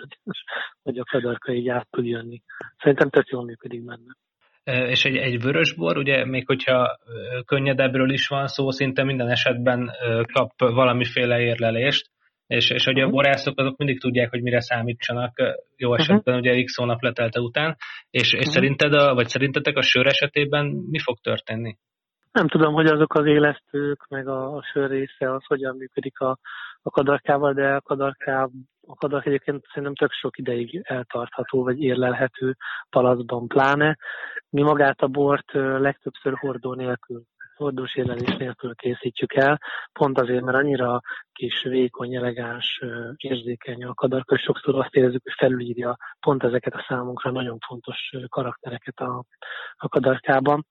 hogy 0.84 0.98
a 0.98 1.04
kadarka 1.04 1.54
így 1.54 1.70
át 1.70 1.88
tud 1.90 2.06
jönni. 2.06 2.42
Szerintem 2.78 3.10
tök 3.10 3.28
jól 3.28 3.44
működik 3.44 3.84
benne. 3.84 4.16
És 4.64 5.06
egy, 5.06 5.16
egy 5.16 5.42
vörösbor, 5.42 5.98
ugye 5.98 6.26
még 6.26 6.48
hogyha 6.48 6.98
könnyedebbről 7.46 8.12
is 8.12 8.28
van 8.28 8.48
szó, 8.48 8.72
szinte 8.72 9.04
minden 9.04 9.30
esetben 9.30 9.92
kap 10.34 10.52
valamiféle 10.58 11.40
érlelést, 11.40 12.12
és, 12.48 12.70
és 12.70 12.86
hogy 12.86 13.00
a 13.00 13.10
borászok 13.10 13.60
azok 13.60 13.78
mindig 13.78 14.00
tudják, 14.00 14.30
hogy 14.30 14.42
mire 14.42 14.60
számítsanak 14.60 15.34
jó 15.78 15.94
esetben, 15.94 16.36
uh-huh. 16.36 16.52
ugye 16.52 16.64
x 16.64 16.76
hónap 16.76 17.02
letelte 17.02 17.40
után, 17.40 17.76
és, 18.10 18.22
és 18.22 18.34
uh-huh. 18.34 18.54
szerinted, 18.54 18.94
a, 18.94 19.14
vagy 19.14 19.28
szerintetek 19.28 19.78
a 19.78 19.82
sör 19.82 20.08
esetében 20.08 20.66
mi 20.66 21.00
fog 21.00 21.18
történni? 21.20 21.78
Nem 22.32 22.48
tudom, 22.48 22.74
hogy 22.74 22.86
azok 22.86 23.14
az 23.14 23.26
élesztők, 23.26 24.08
meg 24.10 24.28
a, 24.28 24.56
a 24.56 24.64
sör 24.72 24.90
része, 24.90 25.34
az 25.34 25.46
hogyan 25.46 25.76
működik 25.76 26.20
a, 26.20 26.38
a 26.82 26.90
kadarkával, 26.90 27.54
de 27.54 27.74
a 27.74 27.82
kadarká, 27.82 28.50
a 28.88 28.96
kadark 28.96 29.26
egyébként 29.26 29.66
szerintem 29.68 29.96
tök 29.96 30.12
sok 30.12 30.38
ideig 30.38 30.82
eltartható, 30.84 31.64
vagy 31.64 31.82
érlelhető 31.82 32.56
palacban 32.90 33.48
pláne. 33.48 33.98
Mi 34.50 34.62
magát 34.62 35.02
a 35.02 35.08
bort 35.08 35.52
legtöbbször 35.54 36.34
hordó 36.34 36.74
nélkül 36.74 37.24
hordós 37.64 37.96
érlelés 37.96 38.36
nélkül 38.36 38.76
készítjük 38.76 39.34
el, 39.34 39.60
pont 39.94 40.20
azért, 40.20 40.44
mert 40.44 40.58
annyira 40.58 41.02
kis, 41.34 41.64
vékony, 41.64 42.16
elegáns, 42.16 42.82
érzékeny 43.18 43.84
a 43.84 43.94
kadarka, 43.94 44.36
és 44.36 44.42
sokszor 44.42 44.80
azt 44.80 44.96
érezzük, 44.96 45.24
hogy 45.24 45.34
felülírja 45.38 45.98
pont 46.20 46.44
ezeket 46.44 46.74
a 46.74 46.86
számunkra 46.88 47.32
nagyon 47.32 47.58
fontos 47.68 48.12
karaktereket 48.30 49.00
a, 49.00 49.24
a 49.76 49.88
kadarkában. 49.88 50.66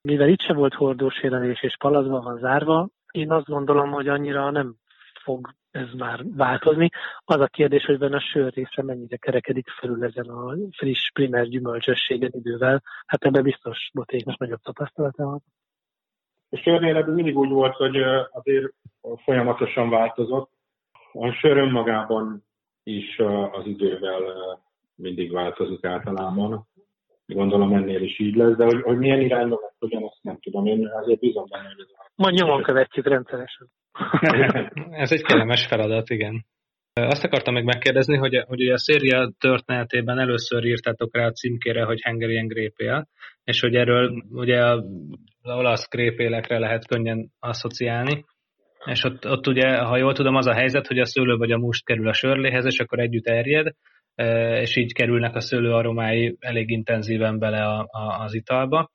Mivel 0.00 0.28
itt 0.28 0.40
se 0.40 0.52
volt 0.52 0.74
hordós 0.74 1.22
érlelés 1.22 1.62
és 1.62 1.76
palazban 1.76 2.22
van 2.22 2.38
zárva, 2.38 2.88
én 3.10 3.32
azt 3.32 3.46
gondolom, 3.46 3.90
hogy 3.90 4.08
annyira 4.08 4.50
nem 4.50 4.74
fog 5.22 5.48
ez 5.70 5.92
már 5.96 6.20
változni. 6.24 6.88
Az 7.24 7.40
a 7.40 7.46
kérdés, 7.46 7.84
hogy 7.84 7.98
benne 7.98 8.16
a 8.16 8.20
sör 8.20 8.52
része 8.52 8.82
mennyire 8.82 9.16
kerekedik 9.16 9.68
felül 9.68 10.04
ezen 10.04 10.28
a 10.28 10.54
friss, 10.76 11.10
primer 11.12 11.46
gyümölcsösségen 11.46 12.30
idővel. 12.32 12.82
Hát 13.06 13.24
ebben 13.24 13.42
biztos 13.42 13.90
botéknak 13.92 14.38
nagyobb 14.38 14.60
tapasztalata 14.60 15.24
van. 15.24 15.42
És 16.50 16.60
sörnél 16.60 17.04
mindig 17.06 17.36
úgy 17.36 17.50
volt, 17.50 17.74
hogy 17.74 17.96
azért 18.30 18.72
folyamatosan 19.24 19.90
változott. 19.90 20.50
A 21.12 21.30
sör 21.30 21.56
önmagában 21.56 22.44
is 22.82 23.18
az 23.52 23.66
idővel 23.66 24.20
mindig 24.94 25.32
változik 25.32 25.84
általában. 25.84 26.66
Gondolom 27.26 27.72
ennél 27.72 28.02
is 28.02 28.18
így 28.18 28.34
lesz, 28.34 28.56
de 28.56 28.64
hogy, 28.64 28.82
hogy 28.82 28.98
milyen 28.98 29.20
irányba 29.20 29.58
lesz, 29.62 29.76
hogyan 29.78 30.02
azt 30.02 30.18
nem 30.22 30.38
tudom. 30.40 30.66
Én 30.66 30.88
azért 30.88 31.20
bízom 31.20 31.44
benne, 31.50 31.66
hogy 31.66 31.80
ez 31.80 31.90
a... 31.92 32.10
Majd 32.14 32.34
nyomon 32.34 32.62
követjük 32.62 33.06
rendszeresen. 33.06 33.68
ez 35.04 35.12
egy 35.12 35.22
kellemes 35.22 35.66
feladat, 35.66 36.10
igen. 36.10 36.44
Azt 37.06 37.24
akartam 37.24 37.54
még 37.54 37.64
megkérdezni, 37.64 38.16
hogy, 38.16 38.44
hogy 38.46 38.68
a 38.68 38.78
széria 38.78 39.32
történetében 39.38 40.18
először 40.18 40.64
írtátok 40.64 41.16
rá 41.16 41.26
a 41.26 41.32
címkére, 41.32 41.84
hogy 41.84 42.02
Hungarian 42.02 42.46
Grape 42.46 43.06
és 43.44 43.60
hogy 43.60 43.74
erről 43.74 44.22
ugye 44.30 44.64
az 44.64 44.82
olasz 45.42 45.88
grépélekre 45.88 46.58
lehet 46.58 46.86
könnyen 46.86 47.30
asszociálni, 47.38 48.24
és 48.84 49.04
ott, 49.04 49.26
ott 49.26 49.46
ugye, 49.46 49.76
ha 49.76 49.96
jól 49.96 50.14
tudom, 50.14 50.34
az 50.34 50.46
a 50.46 50.54
helyzet, 50.54 50.86
hogy 50.86 50.98
a 50.98 51.04
szőlő 51.04 51.36
vagy 51.36 51.52
a 51.52 51.58
must 51.58 51.84
kerül 51.84 52.08
a 52.08 52.12
sörléhez, 52.12 52.64
és 52.64 52.78
akkor 52.78 52.98
együtt 52.98 53.26
erjed, 53.26 53.74
és 54.60 54.76
így 54.76 54.92
kerülnek 54.92 55.34
a 55.34 55.40
szőlő 55.40 55.72
aromái 55.72 56.36
elég 56.40 56.70
intenzíven 56.70 57.38
bele 57.38 57.62
a, 57.62 57.88
a, 57.90 58.22
az 58.22 58.34
italba 58.34 58.90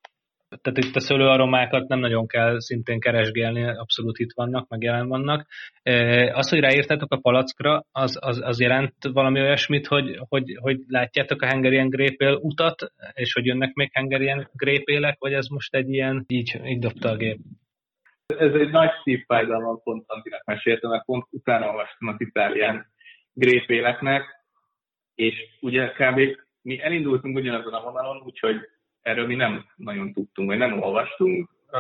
tehát 0.62 0.78
itt 0.78 0.96
a 0.96 1.00
szőlőaromákat 1.00 1.88
nem 1.88 2.00
nagyon 2.00 2.28
kell 2.28 2.60
szintén 2.60 3.00
keresgélni, 3.00 3.64
abszolút 3.64 4.20
itt 4.20 4.34
vannak, 4.36 4.70
meg 4.70 4.82
jelen 4.82 5.08
vannak. 5.08 5.48
Az, 6.34 6.50
hogy 6.50 6.60
ráírtátok 6.60 7.12
a 7.12 7.20
palackra, 7.20 7.84
az, 7.92 8.18
az, 8.22 8.42
az 8.44 8.60
jelent 8.60 8.96
valami 9.14 9.40
olyasmit, 9.40 9.88
hogy, 9.88 10.20
hogy, 10.30 10.58
hogy 10.62 10.80
látjátok 10.88 11.42
a 11.42 11.50
Hungarian 11.50 11.90
grépél 11.90 12.40
utat, 12.42 12.94
és 13.14 13.34
hogy 13.34 13.46
jönnek 13.46 13.74
még 13.74 13.90
Hungarian 13.94 14.50
grépélek, 14.54 15.16
vagy 15.20 15.34
ez 15.34 15.48
most 15.48 15.76
egy 15.76 15.90
ilyen, 15.90 16.24
így, 16.28 16.60
így 16.66 16.80
dobta 16.80 17.10
a 17.10 17.16
gép? 17.16 17.40
Ez 18.26 18.54
egy 18.54 18.72
nagy 18.72 18.92
szívfájdalom, 19.04 19.82
pont 19.84 20.04
Antinak 20.08 20.44
meséltem, 20.46 20.90
mert 20.90 21.06
pont 21.06 21.26
utána 21.30 21.68
olvastam 21.68 22.08
az 22.08 22.16
itálián 22.18 22.86
grépéleknek, 23.34 24.24
és 25.16 25.36
ugye 25.62 25.88
kb. 25.88 26.20
mi 26.62 26.82
elindultunk 26.82 27.36
ugyanazon 27.36 27.74
a 27.74 27.82
vonalon, 27.82 28.22
úgyhogy 28.26 28.56
erről 29.04 29.26
mi 29.26 29.36
nem 29.36 29.66
nagyon 29.76 30.14
tudtunk, 30.14 30.48
vagy 30.50 30.58
nem 30.58 30.82
olvastunk. 30.82 31.50
Uh, 31.72 31.80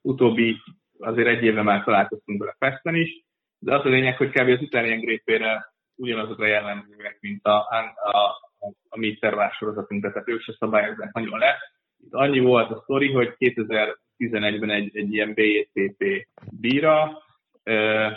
utóbbi 0.00 0.56
azért 0.98 1.28
egy 1.28 1.44
éve 1.44 1.62
már 1.62 1.84
találkoztunk 1.84 2.40
vele 2.40 2.56
Pesten 2.58 2.94
is, 2.94 3.24
de 3.58 3.74
az 3.74 3.84
a 3.84 3.88
lényeg, 3.88 4.16
hogy 4.16 4.30
kb. 4.30 4.48
az 4.48 4.60
Italian 4.60 5.00
Grépére 5.00 5.72
ugyanazok 5.94 6.38
a 6.38 6.46
jellemzőek, 6.46 7.18
mint 7.20 7.46
a, 7.46 7.56
a, 7.56 8.10
a, 8.58 8.76
a 8.88 8.98
mi 8.98 9.16
szervásorozatunk, 9.20 10.02
tehát 10.02 10.28
ők 10.28 10.42
se 10.42 10.52
szabályozzák 10.58 11.12
nagyon 11.12 11.38
le. 11.38 11.56
Itt 12.04 12.12
annyi 12.12 12.38
volt 12.38 12.70
a 12.70 12.80
sztori, 12.82 13.12
hogy 13.12 13.34
2011-ben 13.38 14.70
egy, 14.70 14.96
egy 14.96 15.12
ilyen 15.12 15.34
BSCP 15.34 16.28
bíra, 16.60 17.22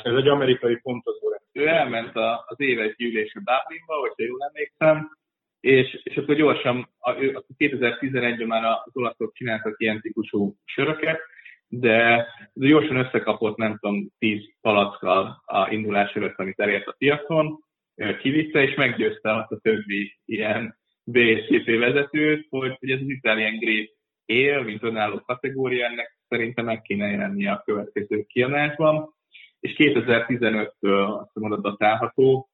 ez 0.04 0.15
egy 0.15 0.27
amerikai 0.27 0.75
pontozó 0.75 1.34
Ő 1.51 1.67
elment 1.67 2.15
az 2.45 2.60
éves 2.60 2.95
gyűlésre 2.95 3.39
Dublinba, 3.39 3.93
hogyha 3.93 4.23
jól 4.23 4.43
emlékszem, 4.43 5.19
és, 5.62 6.02
és 6.04 6.15
akkor 6.15 6.36
gyorsan, 6.36 6.89
a, 7.00 7.13
2011-ben 7.58 8.47
már 8.47 8.63
az 8.63 8.95
olaszok 8.95 9.34
csináltak 9.34 9.76
ilyen 9.78 10.02
típusú 10.02 10.56
söröket, 10.65 11.19
de 11.67 12.28
gyorsan 12.54 12.95
összekapott, 12.95 13.58
nem 13.58 13.78
tudom, 13.78 14.08
10 14.17 14.39
palackkal 14.62 15.43
a 15.45 15.71
indulás 15.71 16.13
előtt, 16.13 16.38
amit 16.38 16.60
elért 16.60 16.88
a 16.88 16.95
piacon, 16.97 17.60
kivitte, 18.19 18.62
és 18.63 18.76
meggyőzte 18.76 19.36
azt 19.36 19.52
a 19.52 19.60
többi 19.62 20.17
ilyen 20.26 20.78
BSCP 21.04 21.65
vezetőt, 21.65 22.47
hogy, 22.50 22.76
hogy 22.80 22.89
ez 22.89 23.00
az 23.02 23.10
Italian 23.10 23.58
Grape 23.58 23.91
él, 24.26 24.62
mint 24.63 24.84
önálló 24.84 25.19
kategória, 25.19 25.86
ennek 25.86 26.17
szerintem 26.28 26.65
meg 26.65 26.82
kéne 26.82 27.10
jelenni 27.10 27.47
a 27.47 27.62
következő 27.65 28.24
kiadásban. 28.28 29.13
És 29.60 29.76
2015-től 29.78 31.19
azt 31.19 31.34
mondod 31.34 31.62
datálható, 31.62 32.50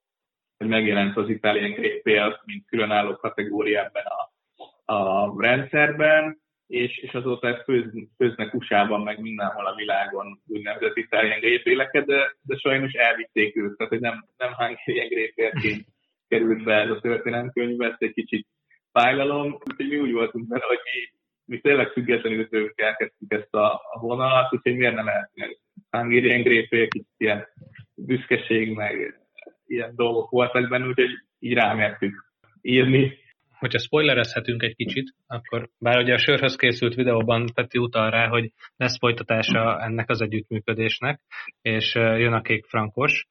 hogy 0.58 0.68
megjelent 0.68 1.18
az 1.18 1.30
Italian 1.30 1.72
Grape 1.72 2.42
mint 2.46 2.66
különálló 2.68 3.16
kategória 3.16 3.84
ebben 3.84 4.04
a, 4.06 4.94
a 4.94 5.34
rendszerben, 5.42 6.38
és, 6.68 6.98
és 6.98 7.14
azóta 7.14 7.48
ezt 7.48 7.64
főz, 7.64 7.86
főznek 8.18 8.54
USA-ban, 8.54 9.02
meg 9.02 9.22
mindenhol 9.22 9.66
a 9.66 9.76
világon 9.76 10.42
úgynevezett 10.48 10.96
Italian 10.96 11.40
Grape 11.40 12.02
de, 12.02 12.36
de 12.42 12.58
sajnos 12.58 12.94
elvitték 12.94 13.56
őt, 13.56 13.78
tehát 13.78 13.92
hogy 13.92 14.02
nem, 14.02 14.26
nem 14.38 14.54
Hungarian 14.54 15.08
Grape 15.08 15.84
került 16.28 16.64
be 16.64 16.74
ez 16.74 16.90
a 16.90 17.00
történelemkönyvbe, 17.00 17.86
ez 17.86 17.96
egy 17.98 18.14
kicsit 18.14 18.48
fájlalom, 18.92 19.54
úgyhogy 19.54 19.88
mi 19.88 19.98
úgy 19.98 20.12
voltunk 20.12 20.50
vele, 20.50 20.64
hogy 20.68 20.80
mi, 20.84 21.18
mi 21.46 21.62
tényleg 21.62 21.88
függetlenül 21.88 22.50
tőlük 22.50 22.82
elkezdtük 22.82 23.34
ezt 23.34 23.54
a, 23.54 23.74
a 23.74 24.00
vonalat, 24.00 24.54
úgyhogy 24.54 24.76
miért 24.76 24.96
nem 24.96 25.06
lehetne 25.06 25.48
Hungarian 25.90 26.42
Grape 26.42 26.88
kicsit 26.88 27.08
ilyen 27.18 27.48
büszkeség, 27.96 28.74
meg 28.74 29.20
ilyen 29.68 29.96
dolgok 29.96 30.30
voltak 30.30 30.70
benne, 30.70 30.88
úgyhogy 30.88 31.10
így 31.40 31.54
rámertük 31.54 32.26
írni. 32.62 33.18
Hogyha 33.60 33.80
spoilerezhetünk 33.80 34.64
egy 34.64 34.76
kicsit, 34.76 35.14
akkor 35.28 35.70
bár 35.80 35.98
ugye 35.98 36.14
a 36.14 36.18
sörhöz 36.18 36.56
készült 36.56 36.96
videóban 36.96 37.50
Peti 37.54 37.78
utal 37.78 38.10
rá, 38.10 38.28
hogy 38.28 38.52
lesz 38.76 38.98
folytatása 38.98 39.82
ennek 39.82 40.10
az 40.10 40.22
együttműködésnek, 40.22 41.22
és 41.62 41.96
jön 41.96 42.34
a 42.34 42.42
kék 42.42 42.66
frankos. 42.66 43.28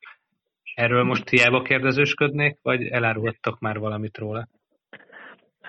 Erről 0.75 1.05
most 1.05 1.29
hiába 1.29 1.62
kérdezősködnék, 1.62 2.59
vagy 2.62 2.87
elárultak 2.87 3.59
már 3.59 3.79
valamit 3.79 4.18
róla? 4.18 4.49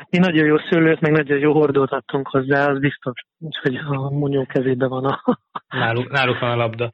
Mi 0.09 0.17
nagyon 0.17 0.45
jó 0.45 0.57
szőlőt, 0.57 0.99
meg 0.99 1.11
nagyon 1.11 1.39
jó 1.39 1.53
hordót 1.53 1.91
adtunk 1.91 2.27
hozzá, 2.27 2.69
az 2.69 2.79
biztos, 2.79 3.21
hogy 3.61 3.75
a 3.75 4.09
munyó 4.09 4.45
kezében 4.45 4.89
van 4.89 5.05
a... 5.05 5.21
Náluk, 5.67 6.11
náluk 6.11 6.39
van 6.39 6.51
a 6.51 6.55
labda. 6.55 6.91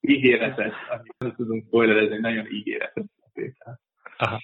Ígéretes, 0.00 0.74
amit 0.88 1.14
nem 1.18 1.34
tudunk 1.34 1.64
spoilerezni, 1.66 2.18
nagyon 2.18 2.46
ígéretes. 2.50 3.04
Aha. 4.16 4.40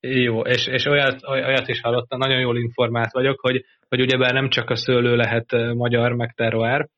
Jó, 0.00 0.40
és, 0.40 0.66
és 0.66 0.86
olyat, 0.86 1.26
olyat 1.28 1.68
is 1.68 1.80
hallottam, 1.80 2.18
nagyon 2.18 2.40
jól 2.40 2.58
informált 2.58 3.12
vagyok, 3.12 3.40
hogy, 3.40 3.64
hogy 3.88 4.00
ugyebár 4.00 4.32
nem 4.32 4.48
csak 4.48 4.70
a 4.70 4.76
szőlő 4.76 5.16
lehet 5.16 5.52
magyar, 5.74 6.12
meg 6.12 6.32
terroár, 6.32 6.88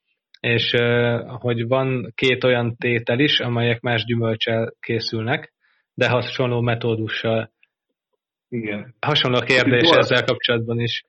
és 0.40 0.74
hogy 1.24 1.66
van 1.66 2.12
két 2.14 2.44
olyan 2.44 2.76
tétel 2.76 3.18
is, 3.18 3.40
amelyek 3.40 3.80
más 3.80 4.04
gyümölcsel 4.04 4.72
készülnek, 4.80 5.52
de 5.94 6.08
hasonló 6.08 6.60
metódussal. 6.60 7.50
Igen. 8.54 8.94
Hasonló 9.00 9.40
kérdés 9.40 9.88
volt, 9.88 9.98
ezzel 9.98 10.24
kapcsolatban 10.24 10.80
is. 10.80 11.04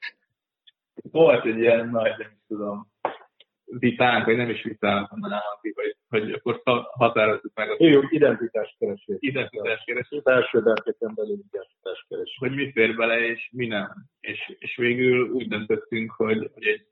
Volt 1.12 1.46
egy 1.46 1.58
ilyen 1.58 1.90
nagy, 1.90 2.18
nem 2.18 2.38
tudom, 2.48 2.88
vitánk, 3.66 4.26
vagy 4.26 4.36
nem 4.36 4.50
is 4.50 4.64
vitánk, 4.64 5.10
hanem 5.10 5.40
hogy, 5.62 5.96
hogy 6.10 6.32
akkor 6.32 6.62
határozzuk 6.92 7.52
meg 7.56 7.70
a... 7.70 7.76
Jó, 7.80 8.02
identitás 8.10 8.76
keresés. 8.80 9.16
Identitás 9.20 9.84
keresés. 9.86 10.22
Első 10.24 10.62
berkeken 10.62 11.12
belül 11.16 11.40
identitás 11.50 12.06
keresés. 12.10 12.36
Hogy 12.40 12.52
mi 12.52 12.72
fér 12.72 12.96
bele, 12.96 13.20
és 13.20 13.50
mi 13.52 13.68
nem. 13.68 13.94
És, 14.20 14.56
és 14.60 14.76
végül 14.76 15.30
úgy 15.30 15.48
döntöttünk, 15.48 16.12
hogy, 16.12 16.50
hogy 16.54 16.66
egy, 16.66 16.86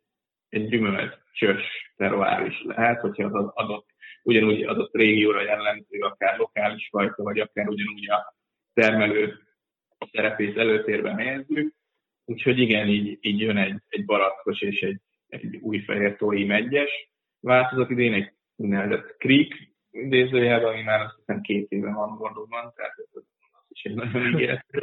egy 0.49 0.67
gyümölcsös 0.67 1.91
terroár 1.95 2.45
is 2.45 2.63
lehet, 2.63 2.99
hogyha 2.99 3.23
az 3.23 3.51
adott, 3.53 3.87
ugyanúgy 4.23 4.63
adott 4.63 4.93
régióra 4.93 5.41
jellemző, 5.41 5.99
akár 5.99 6.37
lokális 6.37 6.87
fajta, 6.91 7.23
vagy 7.23 7.39
akár 7.39 7.67
ugyanúgy 7.67 8.09
a 8.09 8.35
termelő 8.73 9.43
szerepét 10.11 10.57
előtérbe 10.57 11.13
helyezzük. 11.15 11.73
Úgyhogy 12.25 12.59
igen, 12.59 12.87
így, 12.87 13.17
így 13.21 13.39
jön 13.39 13.57
egy, 13.57 13.81
egy 13.89 14.05
barackos 14.05 14.61
és 14.61 14.79
egy 14.79 14.99
egy 15.33 15.57
új 15.61 15.79
fehér 15.79 16.15
tói 16.15 16.45
megyes 16.45 17.09
változat, 17.39 17.89
idén 17.89 18.13
egy 18.13 18.31
úgynevezett 18.55 19.15
Creek 19.17 19.73
idézőjelben, 19.91 20.73
ami 20.73 20.81
már 20.81 21.01
azt 21.01 21.15
hiszem 21.15 21.41
két 21.41 21.69
éve 21.69 21.93
van 21.93 22.17
Gordonban, 22.17 22.73
tehát 22.75 22.93
ez 22.97 23.09
az 23.11 23.23
is 23.67 23.83
egy 23.83 23.93
nagyon 23.93 24.27
ígéretes 24.27 24.81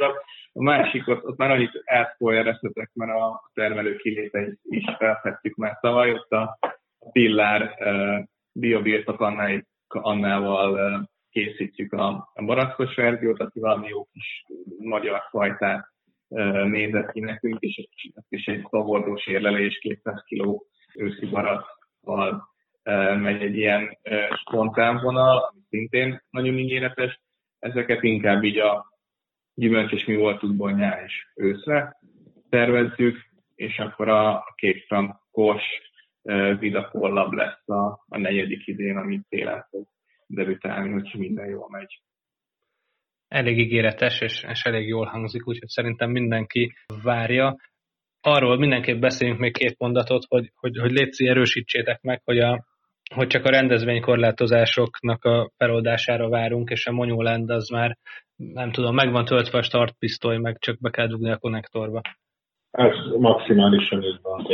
A 0.53 0.63
másik, 0.63 1.07
ott, 1.07 1.25
ott 1.25 1.37
már 1.37 1.51
annyit 1.51 1.81
elszpoilereztetek, 1.83 2.89
mert 2.93 3.11
a 3.11 3.51
termelő 3.53 3.95
kiléteit 3.95 4.59
is 4.63 4.83
felfedtük 4.97 5.55
már 5.55 5.77
tavaly, 5.81 6.11
ott 6.11 6.31
a 6.31 6.59
Pillár 7.11 7.75
uh, 7.79 8.25
biobirtok 8.51 9.19
Annával 9.87 10.71
uh, 10.73 11.07
készítjük 11.31 11.93
a, 11.93 12.31
a 12.33 12.43
barackos 12.43 12.95
verziót, 12.95 13.39
aki 13.39 13.59
valami 13.59 13.87
jó 13.87 14.07
kis 14.13 14.45
magyar 14.79 15.21
fajtát 15.29 15.89
nézett 16.65 17.11
ki 17.11 17.19
nekünk, 17.19 17.59
és, 17.59 17.87
és 18.29 18.45
egy 18.45 18.67
szavordós 18.69 19.27
érlelés 19.27 19.79
200 19.79 20.23
kg 20.27 20.61
őszi 20.95 21.25
barakkal 21.25 22.49
megy 23.17 23.41
egy 23.41 23.57
ilyen 23.57 23.97
spontán 24.33 24.99
vonal, 25.01 25.37
ami 25.37 25.61
szintén 25.69 26.21
nagyon 26.29 26.57
ígéretes. 26.57 27.21
Ezeket 27.59 28.03
inkább 28.03 28.43
így 28.43 28.57
a 28.57 28.85
gyümölcs 29.53 29.91
és 29.91 30.05
mi 30.05 30.15
voltukból 30.15 30.71
nyár 30.71 31.03
és 31.03 31.27
őszre 31.35 31.99
tervezzük, 32.49 33.17
és 33.55 33.79
akkor 33.79 34.09
a 34.09 34.43
két 34.55 34.85
frankos 34.85 35.63
vidakollab 36.59 37.33
lesz 37.33 37.69
a, 37.69 38.05
a 38.07 38.17
negyedik 38.17 38.67
idén, 38.67 38.97
amit 38.97 39.25
télen 39.29 39.65
fog 39.69 39.87
debütálni, 40.33 40.91
hogy 40.91 41.11
minden 41.17 41.49
jól 41.49 41.67
megy 41.69 42.01
elég 43.31 43.57
ígéretes, 43.57 44.21
és, 44.21 44.45
és 44.49 44.63
elég 44.63 44.87
jól 44.87 45.05
hangzik, 45.05 45.47
úgyhogy 45.47 45.67
szerintem 45.67 46.09
mindenki 46.09 46.73
várja. 47.03 47.55
Arról 48.21 48.57
mindenképp 48.57 48.99
beszéljünk 48.99 49.39
még 49.39 49.53
két 49.53 49.79
mondatot, 49.79 50.25
hogy, 50.27 50.51
hogy, 50.55 50.77
hogy 50.77 50.91
létszi 50.91 51.27
erősítsétek 51.27 52.01
meg, 52.01 52.21
hogy, 52.25 52.39
a, 52.39 52.65
hogy 53.15 53.27
csak 53.27 53.45
a 53.45 53.49
rendezvénykorlátozásoknak 53.49 55.23
a 55.23 55.51
feloldására 55.57 56.29
várunk, 56.29 56.69
és 56.69 56.85
a 56.85 56.91
Monyóland 56.91 57.49
az 57.49 57.69
már, 57.69 57.97
nem 58.35 58.71
tudom, 58.71 58.95
meg 58.95 59.11
van 59.11 59.25
töltve 59.25 59.57
a 59.57 59.63
startpisztoly, 59.63 60.37
meg 60.37 60.57
csak 60.59 60.79
be 60.79 60.89
kell 60.89 61.07
dugni 61.07 61.31
a 61.31 61.37
konnektorba. 61.37 62.01
Ez 62.71 62.95
maximálisan 63.19 64.03
így 64.03 64.19
van, 64.21 64.47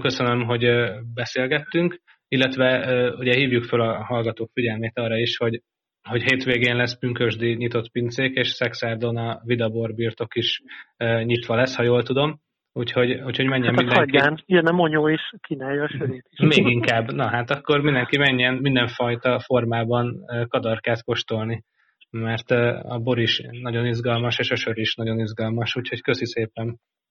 Köszönöm, 0.00 0.44
hogy 0.44 0.66
beszélgettünk, 1.14 2.00
illetve 2.34 2.68
ugye 3.18 3.34
hívjuk 3.34 3.64
fel 3.64 3.80
a 3.80 4.04
hallgatók 4.04 4.50
figyelmét 4.52 4.98
arra 4.98 5.16
is, 5.16 5.36
hogy 5.36 5.62
hogy 6.08 6.22
hétvégén 6.22 6.76
lesz 6.76 6.98
pünkösdi 6.98 7.54
nyitott 7.54 7.90
pincék, 7.90 8.34
és 8.34 8.48
Szexárdon 8.48 9.16
a 9.16 9.40
Vidabor 9.44 9.94
birtok 9.94 10.34
is 10.34 10.62
nyitva 11.24 11.54
lesz, 11.54 11.76
ha 11.76 11.82
jól 11.82 12.02
tudom. 12.02 12.40
Úgyhogy, 12.72 13.10
úgyhogy 13.12 13.46
menjen 13.46 13.74
hát 13.74 13.84
mindenki. 13.84 14.16
Hagyján, 14.16 14.42
jön 14.46 14.66
a 14.66 14.72
monyó 14.72 15.08
is, 15.08 15.20
kínálja 15.48 15.82
a 15.82 15.88
sörét 15.88 16.26
is. 16.30 16.56
Még 16.56 16.66
inkább. 16.66 17.12
Na 17.12 17.28
hát 17.28 17.50
akkor 17.50 17.80
mindenki 17.80 18.18
menjen 18.18 18.54
mindenfajta 18.54 19.38
formában 19.38 20.24
kadarkát 20.48 21.02
kóstolni, 21.04 21.64
mert 22.10 22.50
a 22.82 22.98
bor 23.02 23.18
is 23.18 23.42
nagyon 23.50 23.86
izgalmas, 23.86 24.38
és 24.38 24.50
a 24.50 24.56
sör 24.56 24.78
is 24.78 24.94
nagyon 24.94 25.18
izgalmas, 25.18 25.76
úgyhogy 25.76 26.00
köszi 26.00 26.26
szépen. 26.26 26.78